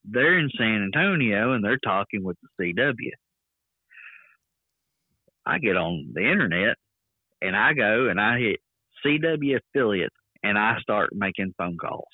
[0.04, 3.10] they're in San Antonio and they're talking with the CW.
[5.44, 6.76] I get on the internet
[7.40, 8.60] and I go and I hit
[9.04, 12.04] CW affiliates and I start making phone calls.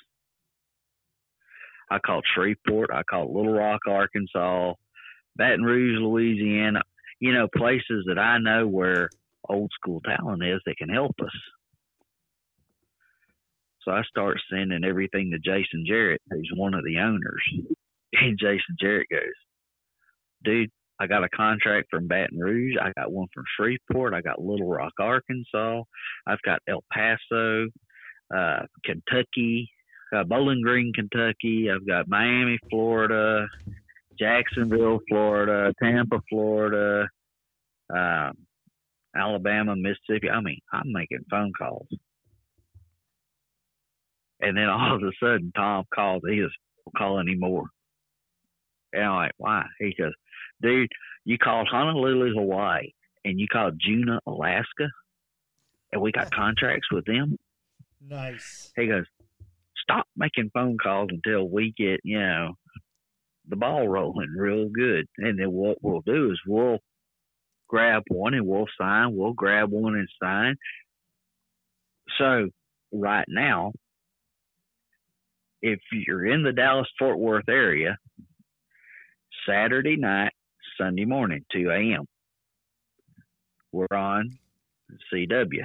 [1.90, 4.74] I called Shreveport, I called Little Rock, Arkansas,
[5.36, 6.82] Baton Rouge, Louisiana,
[7.20, 9.08] you know, places that I know where
[9.48, 11.32] old school talent is that can help us.
[13.88, 17.42] So I start sending everything to Jason Jarrett, who's one of the owners.
[18.10, 19.20] And Jason Jarrett goes,
[20.42, 22.76] Dude, I got a contract from Baton Rouge.
[22.80, 24.14] I got one from Shreveport.
[24.14, 25.82] I got Little Rock, Arkansas.
[26.26, 27.66] I've got El Paso,
[28.34, 29.70] uh, Kentucky,
[30.16, 31.68] uh, Bowling Green, Kentucky.
[31.70, 33.46] I've got Miami, Florida,
[34.18, 37.08] Jacksonville, Florida, Tampa, Florida,
[37.94, 38.32] um,
[39.14, 40.30] Alabama, Mississippi.
[40.30, 41.88] I mean, I'm making phone calls.
[44.40, 46.22] And then all of a sudden, Tom calls.
[46.28, 46.52] He doesn't
[46.96, 47.66] call anymore.
[48.92, 49.64] And I'm like, why?
[49.78, 50.12] He goes,
[50.62, 50.90] dude,
[51.24, 52.92] you called Honolulu, Hawaii,
[53.24, 54.88] and you called Juneau, Alaska,
[55.92, 57.36] and we got contracts with them.
[58.00, 58.72] Nice.
[58.76, 59.04] He goes,
[59.82, 62.54] stop making phone calls until we get, you know,
[63.48, 65.06] the ball rolling real good.
[65.18, 66.78] And then what we'll do is we'll
[67.68, 69.16] grab one and we'll sign.
[69.16, 70.56] We'll grab one and sign.
[72.18, 72.48] So
[72.92, 73.72] right now,
[75.62, 77.96] if you're in the Dallas Fort Worth area,
[79.46, 80.32] Saturday night,
[80.80, 82.04] Sunday morning, 2 a.m.,
[83.72, 84.38] we're on
[85.12, 85.64] CW.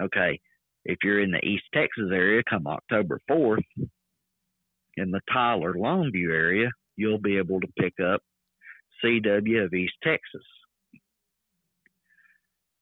[0.00, 0.40] Okay,
[0.84, 3.62] if you're in the East Texas area, come October 4th,
[4.96, 8.20] in the Tyler Longview area, you'll be able to pick up
[9.04, 10.46] CW of East Texas.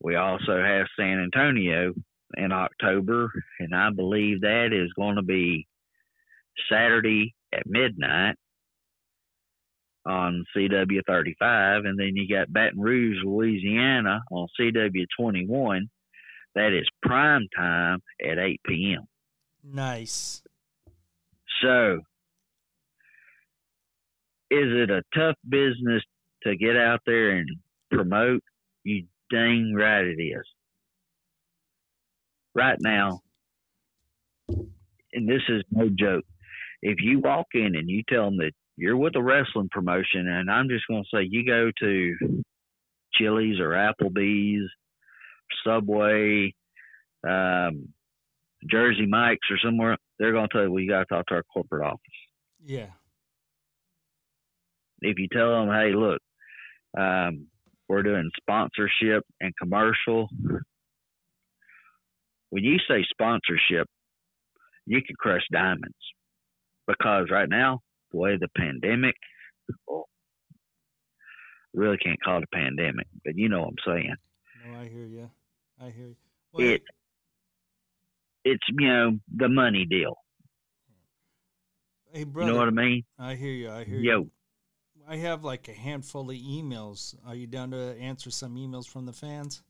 [0.01, 1.93] We also have San Antonio
[2.37, 5.67] in October, and I believe that is going to be
[6.71, 8.35] Saturday at midnight
[10.05, 15.89] on CW 35, and then you got Baton Rouge, Louisiana on CW 21.
[16.55, 19.07] That is prime time at 8 p.m.
[19.63, 20.43] Nice.
[21.61, 21.99] So,
[24.51, 26.03] is it a tough business
[26.43, 27.49] to get out there and
[27.91, 28.43] promote?
[28.83, 30.45] You dang right it is.
[32.55, 33.21] Right now,
[34.47, 36.25] and this is no joke,
[36.81, 40.51] if you walk in and you tell them that you're with a wrestling promotion, and
[40.51, 42.43] I'm just going to say you go to
[43.13, 44.69] Chili's or Applebee's,
[45.65, 46.53] Subway,
[47.27, 47.89] um,
[48.69, 51.35] Jersey Mike's or somewhere, they're going to tell you, well, you got to talk to
[51.35, 51.99] our corporate office.
[52.63, 52.87] Yeah.
[55.01, 56.21] If you tell them, hey, look,
[56.97, 57.47] um,
[57.87, 60.29] we're doing sponsorship and commercial.
[62.53, 63.87] When you say sponsorship,
[64.85, 65.97] you can crush diamonds
[66.85, 67.79] because right now,
[68.11, 69.15] the way the pandemic,
[69.87, 70.07] well,
[71.73, 74.15] really can't call it a pandemic, but you know what I'm saying.
[74.67, 75.31] No, I hear you.
[75.81, 76.15] I hear you.
[76.51, 76.83] Well, It,
[78.45, 80.15] it's you know the money deal.
[82.11, 82.51] hey, brother.
[82.51, 83.03] You know what I mean?
[83.17, 83.71] I hear you.
[83.71, 84.19] I hear Yo.
[84.19, 84.31] you.
[85.09, 87.15] I have like a handful of emails.
[87.25, 89.63] Are you down to answer some emails from the fans?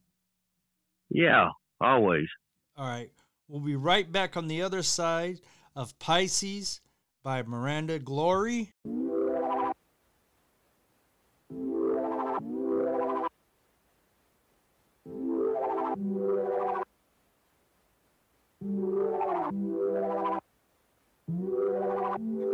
[1.09, 1.47] Yeah,
[1.79, 2.27] always.
[2.75, 3.11] All right.
[3.47, 5.39] We'll be right back on the other side
[5.75, 6.81] of Pisces
[7.21, 8.73] by Miranda Glory.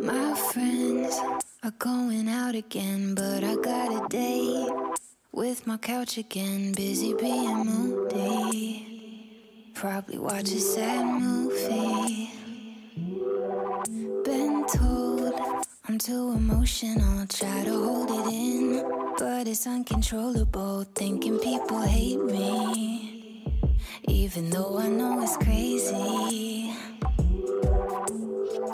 [0.02, 1.20] My friends
[1.64, 4.70] are going out again, but I got a date
[5.32, 6.74] with my couch again.
[6.74, 8.39] Busy being moody.
[9.80, 12.30] Probably watch a sad movie.
[14.26, 15.34] Been told
[15.88, 18.84] I'm too emotional, try to hold it in,
[19.18, 20.84] but it's uncontrollable.
[20.96, 23.72] Thinking people hate me,
[24.06, 26.76] even though I know it's crazy.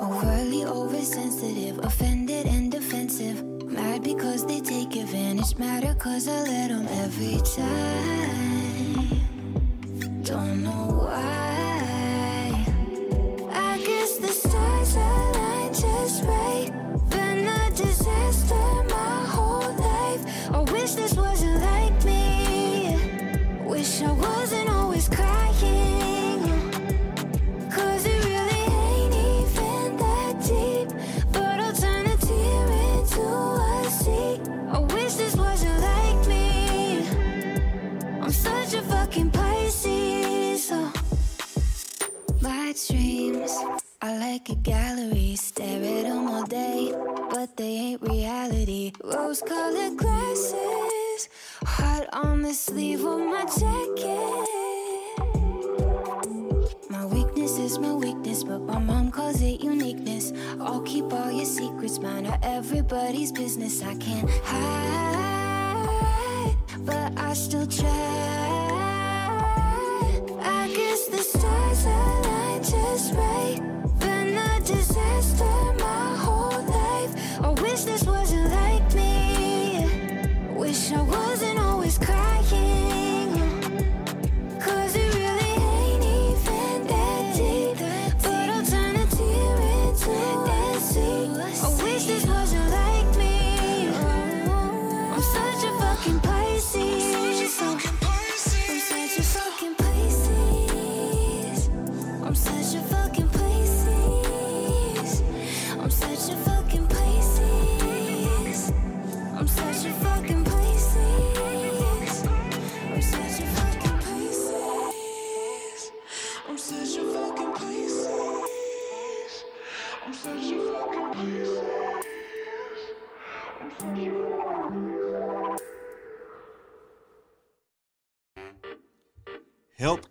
[0.01, 3.43] Overly oversensitive, offended and defensive.
[3.43, 9.14] Mad because they take advantage, matter cause I let them every time.
[10.25, 12.65] Don't know why.
[13.53, 14.95] I guess the stars
[15.79, 16.71] just right.
[17.75, 18.55] Disaster
[18.89, 20.23] my whole life.
[20.51, 22.97] I wish this wasn't like me.
[23.65, 24.69] Wish I wasn't
[44.47, 45.35] like a gallery.
[45.35, 46.93] Stare at them all day,
[47.31, 48.91] but they ain't reality.
[49.03, 51.29] Rose colored glasses,
[51.65, 54.45] heart on the sleeve of my jacket.
[56.89, 60.31] My weakness is my weakness, but my mom calls it uniqueness.
[60.59, 63.81] I'll keep all your secrets, mine are everybody's business.
[63.83, 65.35] I can't hide,
[66.79, 67.89] but I still try.
[70.41, 73.84] I guess the stars align just right.
[75.79, 77.13] My whole life.
[77.41, 79.87] I wish this wasn't like me.
[80.55, 82.84] Wish I wasn't always crying.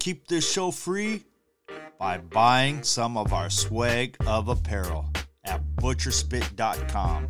[0.05, 1.25] Keep this show free
[1.99, 5.11] by buying some of our swag of apparel
[5.45, 7.27] at butcherspit.com.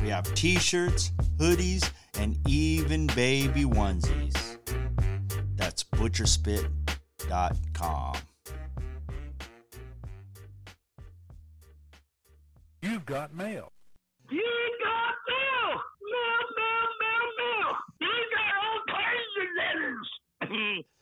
[0.00, 1.90] We have t shirts, hoodies,
[2.20, 4.58] and even baby onesies.
[5.56, 8.16] That's butcherspit.com.
[12.80, 13.72] You've got mail.
[14.30, 15.80] You got mail!
[16.12, 17.68] Mail, mail, mail, mail!
[18.02, 20.08] You got all kinds of letters!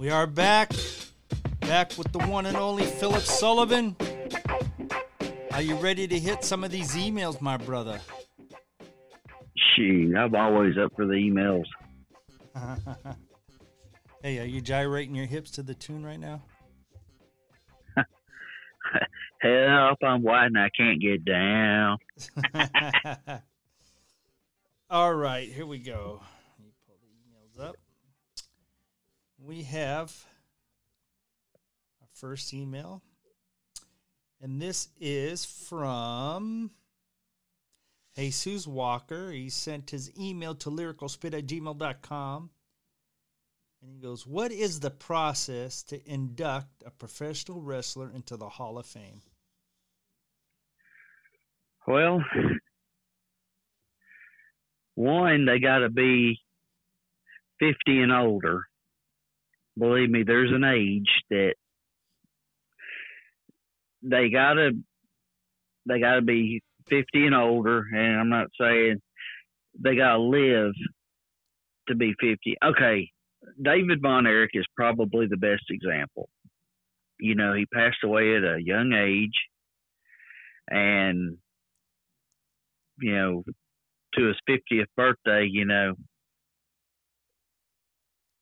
[0.00, 0.72] We are back.
[1.60, 3.94] Back with the one and only Philip Sullivan.
[5.52, 8.00] Are you ready to hit some of these emails, my brother?
[9.76, 11.66] Shoot, I'm always up for the emails.
[14.22, 16.40] hey, are you gyrating your hips to the tune right now?
[19.42, 21.98] Help, I'm white and I can't get down.
[24.88, 26.22] All right, here we go.
[26.58, 27.76] Let me pull the emails up.
[29.42, 30.26] We have
[32.00, 33.02] our first email,
[34.40, 36.70] and this is from
[38.16, 39.30] Jesus Walker.
[39.30, 42.50] He sent his email to lyricalspit at gmail.com.
[43.82, 48.78] And he goes, What is the process to induct a professional wrestler into the Hall
[48.78, 49.22] of Fame?
[51.86, 52.22] Well,
[54.96, 56.40] one, they got to be
[57.58, 58.66] 50 and older.
[59.78, 61.54] Believe me, there's an age that
[64.02, 64.72] they got to
[65.86, 69.00] they got to be 50 and older, and I'm not saying
[69.82, 70.72] they got to live
[71.88, 72.56] to be 50.
[72.64, 73.10] Okay,
[73.60, 76.28] David Von Erich is probably the best example.
[77.18, 79.38] You know, he passed away at a young age,
[80.68, 81.36] and
[83.00, 83.44] you know,
[84.14, 85.94] to his 50th birthday, you know,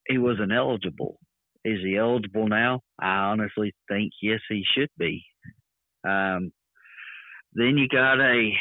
[0.09, 1.19] he wasn't eligible.
[1.65, 2.81] Is he eligible now?
[2.99, 5.25] I honestly think yes, he should be.
[6.09, 6.53] Um,
[7.53, 8.53] then you got a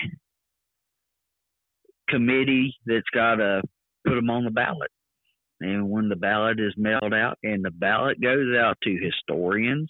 [2.10, 3.62] committee that's got to
[4.06, 4.92] put him on the ballot.
[5.60, 9.90] And when the ballot is mailed out, and the ballot goes out to historians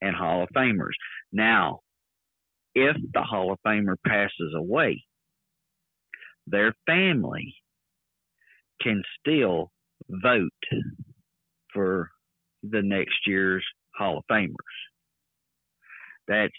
[0.00, 0.96] and Hall of Famers.
[1.32, 1.80] Now,
[2.74, 5.04] if the Hall of Famer passes away,
[6.46, 7.54] their family
[8.82, 9.70] can still
[10.22, 10.82] vote
[11.72, 12.10] for
[12.62, 13.64] the next year's
[13.96, 14.54] Hall of Famers.
[16.28, 16.52] That's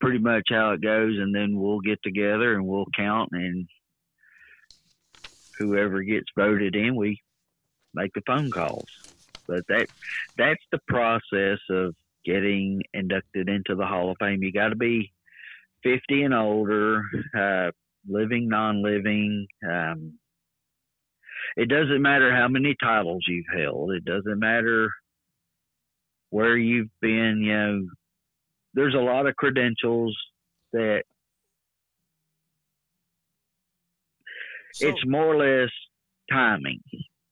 [0.00, 3.68] pretty much how it goes, and then we'll get together and we'll count, and
[5.58, 7.20] whoever gets voted in, we
[7.94, 8.88] make the phone calls.
[9.48, 9.86] But that
[10.36, 11.94] that's the process of
[12.24, 14.42] getting inducted into the Hall of Fame.
[14.42, 15.12] You got to be
[15.84, 17.02] 50 and older,
[17.38, 17.70] uh,
[18.08, 19.46] living, non-living.
[19.68, 20.18] Um,
[21.56, 23.92] it doesn't matter how many titles you've held.
[23.92, 24.90] It doesn't matter
[26.30, 27.40] where you've been.
[27.42, 27.88] You know,
[28.74, 30.16] there's a lot of credentials
[30.72, 31.04] that
[34.72, 35.70] So- it's more or less
[36.30, 36.82] timing.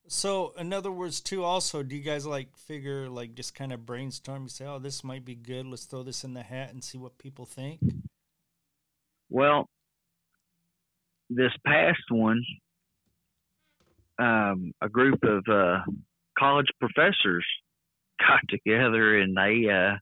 [0.07, 3.85] So, in other words, too, also, do you guys like figure, like, just kind of
[3.85, 4.45] brainstorm?
[4.45, 5.67] You say, oh, this might be good.
[5.67, 7.81] Let's throw this in the hat and see what people think.
[9.29, 9.69] Well,
[11.29, 12.43] this past one,
[14.19, 15.81] um, a group of uh,
[16.39, 17.47] college professors
[18.19, 19.97] got together and they uh,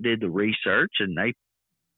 [0.00, 1.34] did the research and they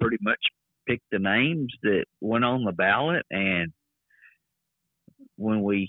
[0.01, 0.41] pretty much
[0.89, 3.25] picked the names that went on the ballot.
[3.31, 3.73] And
[5.37, 5.89] when we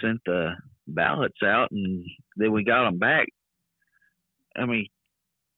[0.00, 0.52] sent the
[0.86, 2.04] ballots out and
[2.36, 3.26] then we got them back,
[4.56, 4.86] I mean,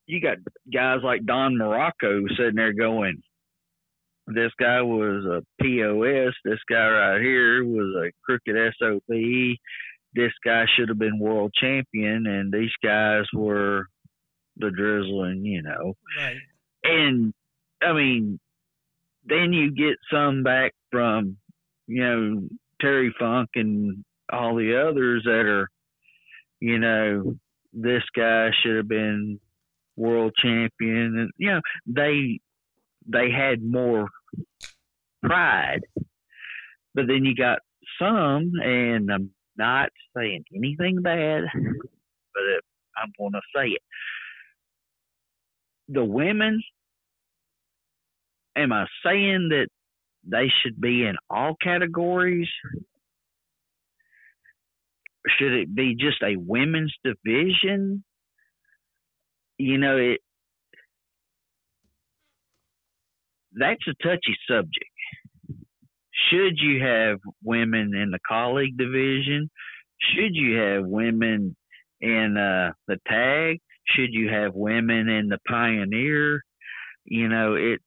[0.06, 0.38] you got
[0.72, 3.22] guys like Don Muraco sitting there going,
[4.26, 6.34] this guy was a POS.
[6.44, 9.56] This guy right here was a crooked SOB.
[10.14, 13.86] This guy should have been world champion, and these guys were
[14.56, 15.94] the drizzling, you know.
[16.18, 16.36] Right.
[16.84, 17.32] And
[17.82, 18.38] I mean,
[19.24, 21.36] then you get some back from,
[21.86, 22.48] you know,
[22.80, 25.68] Terry Funk and all the others that are,
[26.60, 27.36] you know,
[27.72, 29.40] this guy should have been
[29.96, 32.40] world champion, and you know, they
[33.06, 34.08] they had more
[35.22, 35.80] pride.
[36.94, 37.60] But then you got
[37.98, 42.42] some, and I'm not saying anything bad, but
[42.96, 43.82] I'm going to say it.
[45.88, 46.62] The women,
[48.56, 49.68] am I saying that
[50.24, 52.48] they should be in all categories?
[55.38, 58.04] Should it be just a women's division?
[59.58, 60.20] You know, it
[63.58, 64.90] that's a touchy subject.
[66.30, 69.50] Should you have women in the colleague division?
[70.00, 71.56] Should you have women
[72.00, 73.58] in uh, the tag?
[73.86, 76.42] Should you have women in the pioneer?
[77.04, 77.80] You know, it.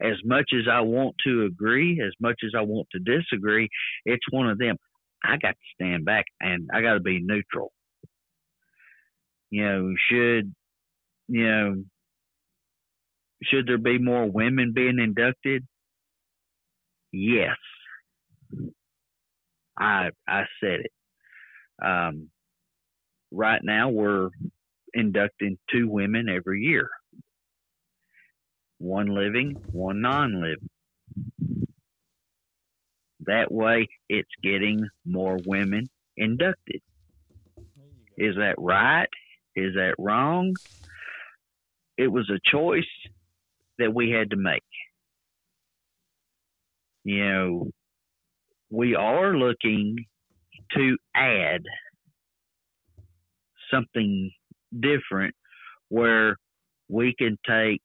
[0.00, 3.68] As much as I want to agree, as much as I want to disagree,
[4.04, 4.76] it's one of them.
[5.24, 7.72] I got to stand back and I got to be neutral.
[9.50, 10.54] You know, should
[11.26, 11.82] you know
[13.42, 15.66] should there be more women being inducted?
[17.12, 17.56] Yes.
[19.78, 20.92] I I said it.
[21.80, 22.30] Um,
[23.30, 24.30] right now we're
[24.92, 26.88] inducting two women every year.
[28.78, 30.70] One living, one non-living.
[33.26, 36.80] That way it's getting more women inducted.
[38.16, 39.08] Is that right?
[39.54, 40.54] Is that wrong?
[41.96, 42.84] It was a choice
[43.78, 44.62] that we had to make.
[47.04, 47.70] You know,
[48.70, 49.96] we are looking
[50.74, 51.62] to add
[53.70, 54.30] something
[54.78, 55.34] different
[55.88, 56.36] where
[56.88, 57.80] we can take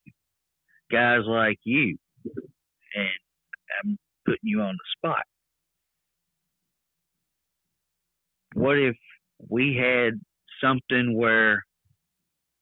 [0.91, 1.98] guys like you
[2.95, 3.10] and
[3.84, 5.24] I'm putting you on the spot.
[8.53, 8.95] What if
[9.49, 10.20] we had
[10.61, 11.65] something where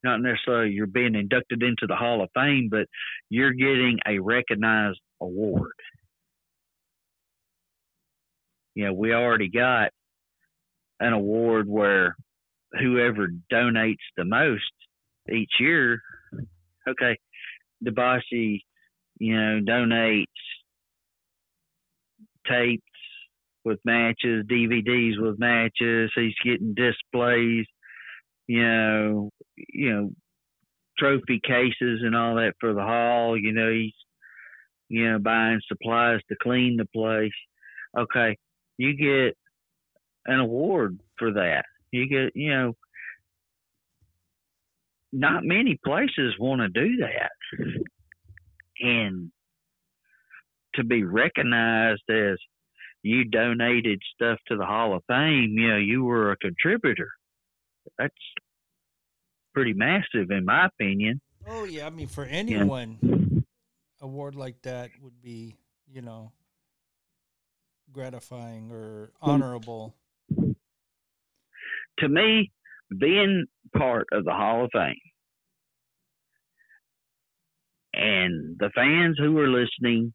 [0.04, 2.88] not necessarily you're being inducted into the Hall of Fame, but
[3.30, 5.72] you're getting a recognized award.
[8.76, 9.92] You know, we already got
[11.00, 12.16] an award where
[12.80, 14.72] whoever donates the most
[15.32, 16.02] each year,
[16.88, 17.18] okay,
[17.86, 18.62] Dabashi,
[19.20, 20.26] you know, donates
[22.48, 22.84] tapes
[23.64, 26.12] with matches, DVDs with matches.
[26.16, 27.66] He's getting displays
[28.52, 30.12] you know, you know,
[31.00, 33.38] trophy cases and all that for the hall.
[33.38, 33.94] You know, he's,
[34.90, 37.32] you know, buying supplies to clean the place.
[37.98, 38.38] Okay,
[38.78, 39.38] you get
[40.26, 41.64] an award for that.
[41.92, 42.74] You get, you know,
[45.14, 47.32] not many places want to do that.
[48.82, 49.32] And
[50.76, 52.38] to be recognized as
[53.02, 57.12] you donated stuff to the Hall of Fame, you know, you were a contributor
[58.02, 58.14] that's
[59.54, 61.22] pretty massive in my opinion.
[61.48, 63.46] Oh yeah, I mean for anyone,
[64.02, 65.56] award like that would be
[65.92, 66.32] you know
[67.92, 69.96] gratifying or honorable.
[72.00, 72.52] to me,
[73.00, 73.46] being
[73.76, 74.96] part of the Hall of Fame
[77.94, 80.14] and the fans who are listening,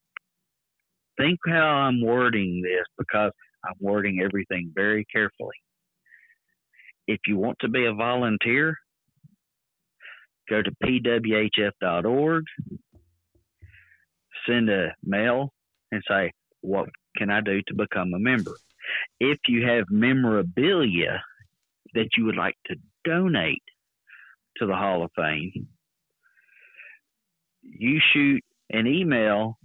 [1.18, 3.32] think how I'm wording this because
[3.64, 5.54] I'm wording everything very carefully.
[7.06, 8.76] If you want to be a volunteer,
[10.48, 12.44] go to pwhf.org,
[14.46, 15.52] send a mail,
[15.92, 18.52] and say, What can I do to become a member?
[19.20, 21.22] If you have memorabilia
[21.94, 23.62] that you would like to donate
[24.58, 25.68] to the Hall of Fame,
[27.62, 29.58] you shoot an email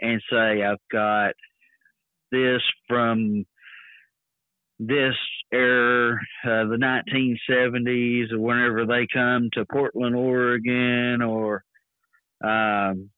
[0.00, 1.34] and say, I've got
[2.30, 3.44] this from
[4.78, 5.14] this
[5.52, 6.76] era, uh, the
[7.50, 11.62] 1970s, or whenever they come to Portland, Oregon, or
[12.44, 13.10] um,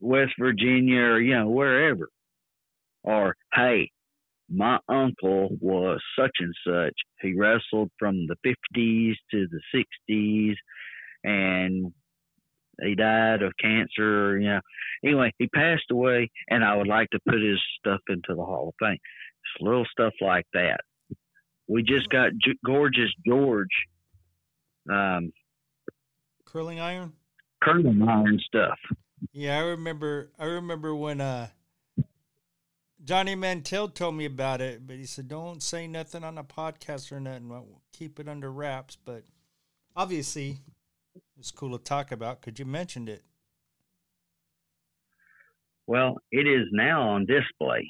[0.00, 2.08] West Virginia, or you know wherever.
[3.04, 3.90] Or hey,
[4.48, 6.94] my uncle was such and such.
[7.20, 10.54] He wrestled from the 50s to the 60s,
[11.24, 11.92] and
[12.82, 14.38] he died of cancer.
[14.38, 14.60] You know,
[15.04, 18.68] anyway, he passed away, and I would like to put his stuff into the Hall
[18.68, 18.98] of Fame.
[19.60, 20.80] Little stuff like that.
[21.68, 23.68] We just got G- gorgeous George,
[24.90, 25.32] um,
[26.44, 27.12] Curling iron.
[27.62, 28.78] curling iron stuff.
[29.32, 30.30] Yeah, I remember.
[30.38, 31.48] I remember when uh,
[33.04, 37.12] Johnny Mantell told me about it, but he said, "Don't say nothing on a podcast
[37.12, 37.48] or nothing.
[37.48, 39.22] We'll keep it under wraps." But
[39.94, 40.58] obviously,
[41.38, 43.22] it's cool to talk about because you mentioned it.
[45.86, 47.88] Well, it is now on display.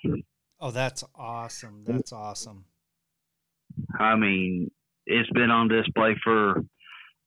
[0.64, 1.82] Oh, that's awesome!
[1.84, 2.64] That's awesome.
[3.98, 4.70] I mean,
[5.06, 6.58] it's been on display for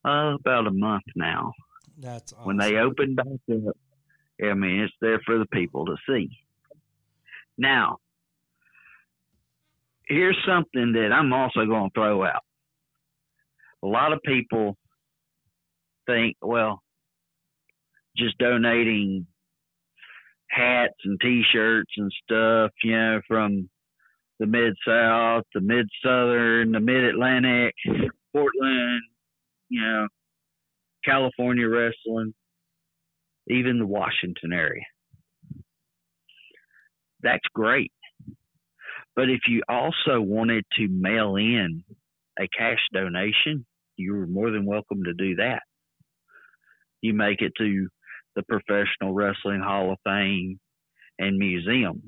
[0.06, 1.52] uh, about a month now.
[1.98, 2.46] That's awesome.
[2.46, 3.76] When they open back up,
[4.42, 6.30] I mean, it's there for the people to see.
[7.58, 7.98] Now,
[10.08, 12.44] here's something that I'm also going to throw out.
[13.84, 14.78] A lot of people
[16.08, 16.82] think, well,
[18.16, 19.28] just donating
[20.56, 23.70] hats and T-shirts and stuff, you know, from
[24.40, 27.74] the mid South, the mid Southern, the mid Atlantic,
[28.34, 29.02] Portland,
[29.70, 30.08] you know,
[31.04, 32.34] California wrestling,
[33.48, 34.84] even the Washington area.
[37.22, 37.92] That's great.
[39.16, 41.84] But if you also wanted to mail in
[42.40, 43.66] a cash donation,
[43.98, 45.62] you're more than welcome to do that.
[47.02, 47.88] You make it to
[48.36, 50.60] the Professional Wrestling Hall of Fame
[51.20, 52.02] and Museum.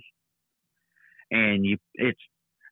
[1.31, 2.19] And you it's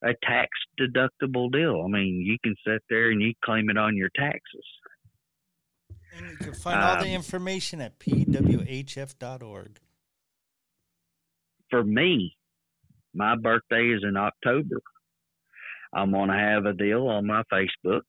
[0.03, 0.49] a tax
[0.79, 1.81] deductible deal.
[1.83, 4.65] I mean, you can sit there and you claim it on your taxes.
[6.15, 9.79] And you can find all the Um, information at pwhf.org.
[11.69, 12.37] for me,
[13.13, 14.81] my birthday is in October.
[15.93, 18.01] I'm going to have a deal on my Facebook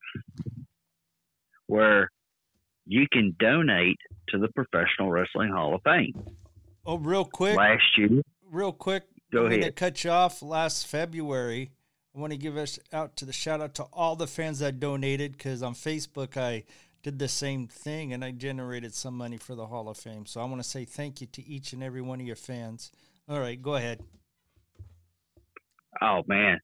[1.67, 2.09] where
[2.87, 3.97] you can donate
[4.29, 6.13] to the Professional Wrestling Hall of Fame.
[6.85, 7.55] Oh, real quick.
[7.55, 9.03] Last year, real quick.
[9.31, 9.75] Go I'm ahead.
[9.75, 10.41] cut you off.
[10.41, 11.71] Last February,
[12.15, 14.79] I want to give us out to the shout out to all the fans that
[14.79, 16.63] donated because on Facebook I
[17.03, 20.25] did the same thing and I generated some money for the Hall of Fame.
[20.25, 22.91] So I want to say thank you to each and every one of your fans.
[23.27, 24.01] All right, go ahead.
[26.01, 26.59] oh man,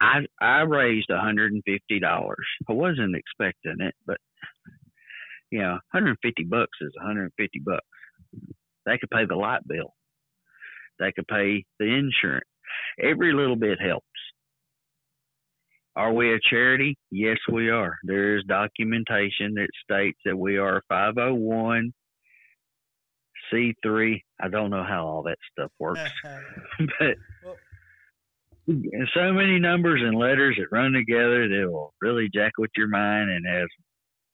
[0.00, 2.46] I I raised hundred and fifty dollars.
[2.68, 4.18] I wasn't expecting it, but
[5.50, 7.86] you know, hundred and fifty bucks is hundred and fifty bucks.
[8.86, 9.94] They could pay the light bill.
[10.98, 12.48] They could pay the insurance.
[13.00, 14.04] Every little bit helps.
[15.96, 16.96] Are we a charity?
[17.10, 17.96] Yes, we are.
[18.04, 21.92] There is documentation that states that we are 501
[23.52, 24.20] C3.
[24.40, 26.00] I don't know how all that stuff works,
[27.00, 27.16] but
[29.14, 33.30] so many numbers and letters that run together that will really jack with your mind.
[33.30, 33.66] And as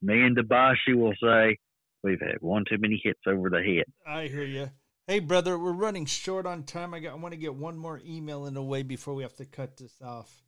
[0.05, 1.59] me and Dabashi will say,
[2.03, 3.85] we've had one too many hits over the head.
[4.07, 4.71] I hear you.
[5.07, 6.95] Hey, brother, we're running short on time.
[6.95, 7.13] I got.
[7.13, 9.77] I want to get one more email in the way before we have to cut
[9.77, 10.43] this off.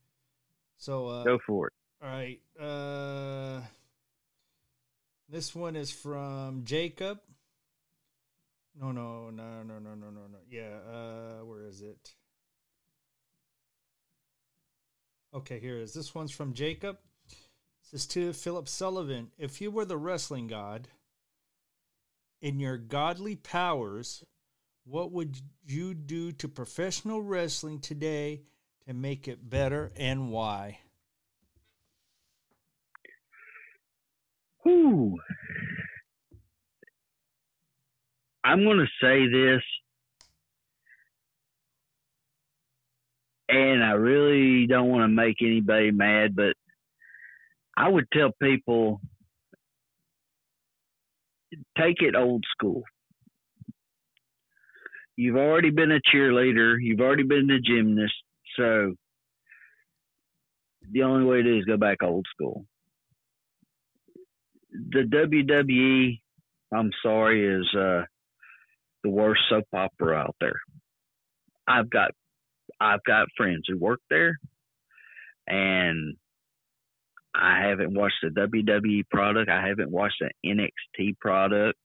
[0.78, 1.72] So uh, Go for it.
[2.02, 2.40] All right.
[2.58, 3.62] Uh,
[5.28, 7.18] this one is from Jacob.
[8.78, 10.38] No, no, no, no, no, no, no, no.
[10.50, 10.76] Yeah.
[10.90, 12.14] Uh, where is it?
[15.34, 15.94] Okay, here it is.
[15.94, 16.96] This one's from Jacob.
[17.90, 20.88] Says to Philip Sullivan, if you were the wrestling god,
[22.42, 24.24] in your godly powers,
[24.84, 28.42] what would you do to professional wrestling today
[28.88, 30.80] to make it better and why?
[34.64, 35.16] Whew.
[38.42, 39.62] I'm going to say this.
[43.48, 46.54] and I really don't want to make anybody mad, but
[47.76, 49.00] I would tell people
[51.78, 52.82] take it old school.
[55.16, 58.14] You've already been a cheerleader, you've already been a gymnast,
[58.58, 58.94] so
[60.90, 62.66] the only way to do is go back old school.
[64.72, 66.20] The WWE,
[66.74, 68.02] I'm sorry, is uh,
[69.02, 70.60] the worst soap opera out there.
[71.66, 72.10] I've got
[72.78, 74.36] I've got friends who work there,
[75.46, 76.16] and
[77.36, 79.50] I haven't watched the WWE product.
[79.50, 81.78] I haven't watched the NXT product.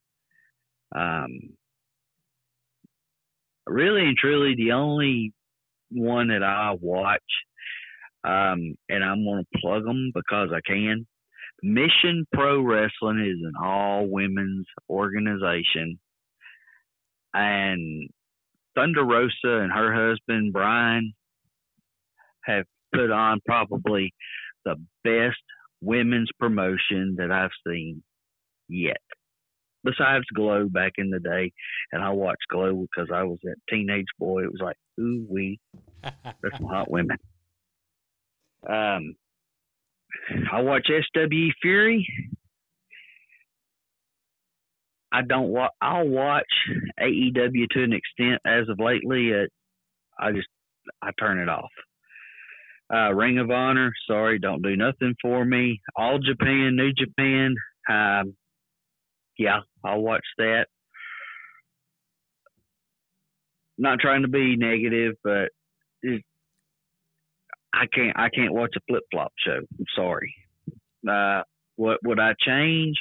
[0.94, 1.56] Um,
[3.66, 5.32] really and truly, the only
[5.90, 7.20] one that I watch,
[8.24, 11.06] um, and I'm going to plug them because I can.
[11.62, 15.98] Mission Pro Wrestling is an all women's organization,
[17.34, 18.08] and
[18.74, 21.12] Thunder Rosa and her husband Brian
[22.44, 24.12] have put on probably
[24.64, 25.40] the best
[25.80, 28.02] women's promotion that I've seen
[28.68, 29.00] yet.
[29.84, 31.52] Besides Glow back in the day,
[31.90, 34.44] and I watched Glow because I was that teenage boy.
[34.44, 35.58] It was like, ooh wee,
[36.02, 37.16] there's some hot women.
[38.68, 39.16] Um,
[40.52, 42.06] I watch SW Fury.
[45.12, 45.72] I don't watch.
[45.80, 46.46] I'll watch
[47.00, 48.40] AEW to an extent.
[48.46, 49.46] As of lately, uh,
[50.18, 50.48] I just
[51.02, 51.70] I turn it off.
[52.94, 55.80] Uh, Ring of Honor, sorry, don't do nothing for me.
[55.96, 57.54] All Japan, New Japan,
[57.88, 58.34] um,
[59.38, 60.66] yeah, I'll watch that.
[63.78, 65.48] Not trying to be negative, but
[66.02, 66.22] it,
[67.74, 69.58] I can't I can't watch a flip flop show.
[69.78, 70.34] I'm sorry.
[71.08, 71.42] Uh,
[71.76, 72.96] what would I change?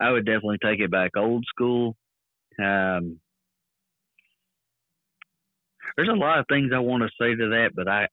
[0.00, 1.96] I would definitely take it back old school.
[2.58, 3.18] Um,
[5.96, 8.08] there's a lot of things I want to say to that, but I,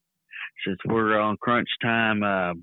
[0.65, 2.53] since we're on crunch time, uh,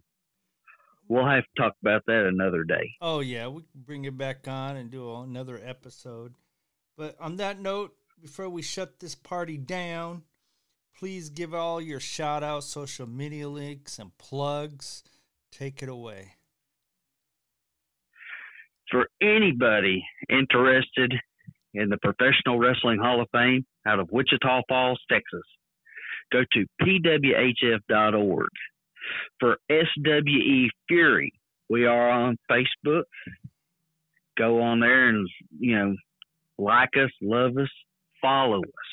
[1.09, 2.91] we'll have to talk about that another day.
[3.01, 6.35] Oh yeah, we can bring it back on and do another episode.
[6.97, 10.23] But on that note, before we shut this party down,
[10.99, 15.05] please give all your shout outs, social media links, and plugs.
[15.53, 16.35] Take it away.
[18.91, 21.15] For anybody interested
[21.75, 25.43] in the Professional Wrestling Hall of Fame out of Wichita Falls, Texas,
[26.33, 28.49] go to pwhf.org.
[29.41, 31.33] For SWE Fury,
[31.69, 33.05] we are on Facebook.
[34.37, 35.29] Go on there and,
[35.59, 35.95] you know,
[36.59, 37.71] like us, love us,
[38.21, 38.89] follow us.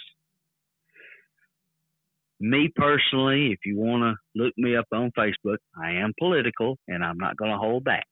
[2.40, 7.04] Me personally, if you want to look me up on Facebook, I am political and
[7.04, 8.08] I'm not going to hold back.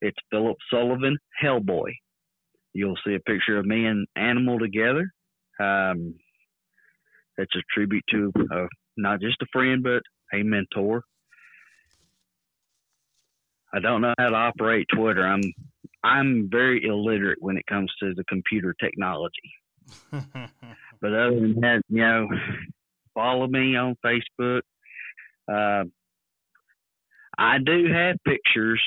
[0.00, 1.92] It's Philip Sullivan, Hellboy.
[2.72, 5.10] You'll see a picture of me and Animal together.
[5.60, 6.14] Um,
[7.36, 8.66] that's a tribute to uh,
[8.96, 10.02] not just a friend, but
[10.32, 11.02] a mentor.
[13.72, 15.26] I don't know how to operate Twitter.
[15.26, 15.42] I'm
[16.04, 19.52] I'm very illiterate when it comes to the computer technology.
[20.10, 22.28] but other than that, you know,
[23.14, 24.60] follow me on Facebook.
[25.50, 25.84] Uh,
[27.36, 28.80] I do have pictures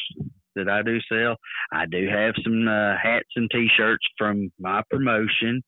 [0.56, 1.38] that I do sell.
[1.72, 5.62] I do have some uh, hats and T-shirts from my promotion.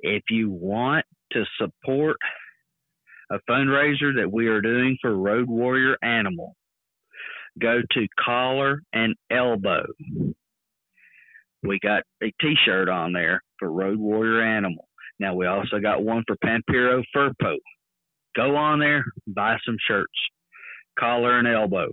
[0.00, 2.16] If you want to support
[3.30, 6.54] a fundraiser that we are doing for Road Warrior Animal,
[7.60, 9.86] go to Collar and Elbow.
[11.62, 14.88] We got a T-shirt on there for Road Warrior Animal.
[15.18, 17.56] Now we also got one for Pampero Firpo.
[18.34, 20.12] Go on there, buy some shirts.
[20.98, 21.88] Collar and Elbow.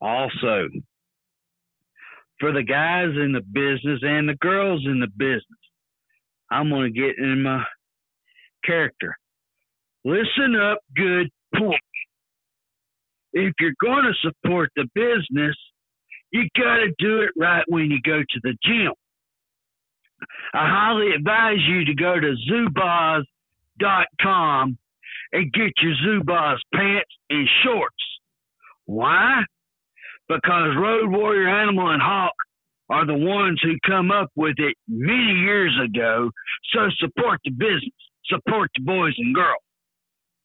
[0.00, 0.68] Also,
[2.40, 5.42] for the guys in the business and the girls in the business,
[6.50, 7.64] I'm going to get in my
[8.64, 9.16] character.
[10.04, 11.80] Listen up, good point.
[13.32, 15.56] If you're going to support the business,
[16.32, 18.92] you got to do it right when you go to the gym.
[20.54, 22.34] I highly advise you to go to
[23.78, 24.78] zubaz.com
[25.32, 27.94] and get your Zubaz pants and shorts.
[28.86, 29.42] Why?
[30.28, 32.34] Because Road Warrior Animal and Hawk
[32.88, 36.30] are the ones who come up with it many years ago.
[36.72, 37.92] So support the business,
[38.28, 39.62] support the boys and girls.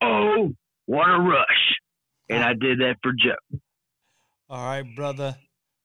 [0.02, 0.54] Oh,
[0.86, 1.80] what a rush.
[2.30, 3.60] And I did that for Joe.
[4.50, 5.38] All right, brother.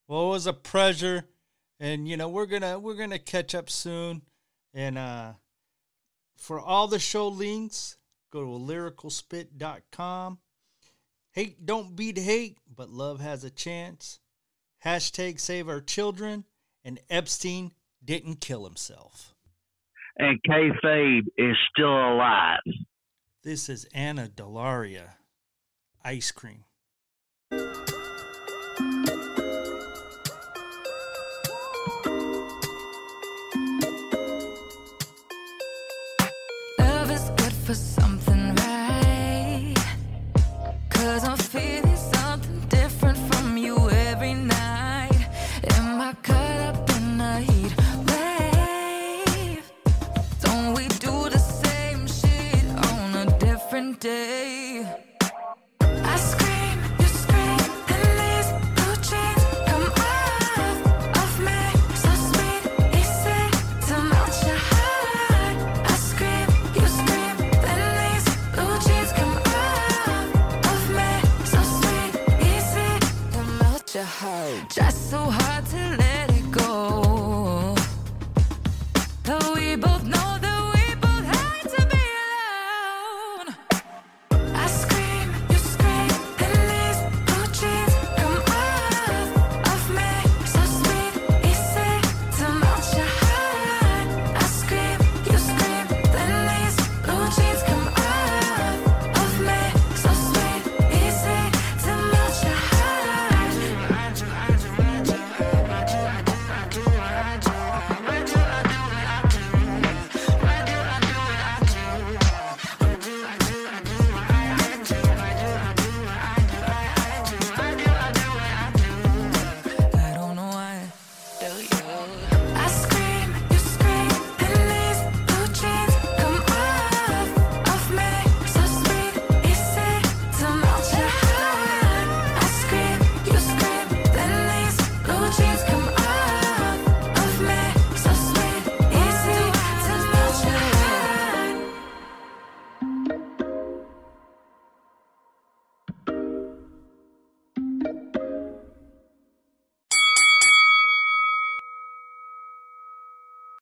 [0.08, 1.24] Well, it was a pleasure.
[1.78, 4.22] And you know, we're gonna we're gonna catch up soon.
[4.72, 5.34] And uh
[6.36, 7.96] for all the show links,
[8.30, 10.38] go to lyricalspit.com.
[11.32, 14.20] Hate don't beat hate, but love has a chance.
[14.84, 16.44] Hashtag save our children.
[16.84, 17.72] And Epstein
[18.04, 19.35] didn't kill himself.
[20.18, 22.60] And kayfabe is still alive.
[23.42, 25.10] This is Anna Delaria,
[26.04, 26.64] Ice Cream.
[36.78, 39.74] Love is good for something, right?
[40.88, 41.85] Cause I'm feeling
[54.06, 54.65] day?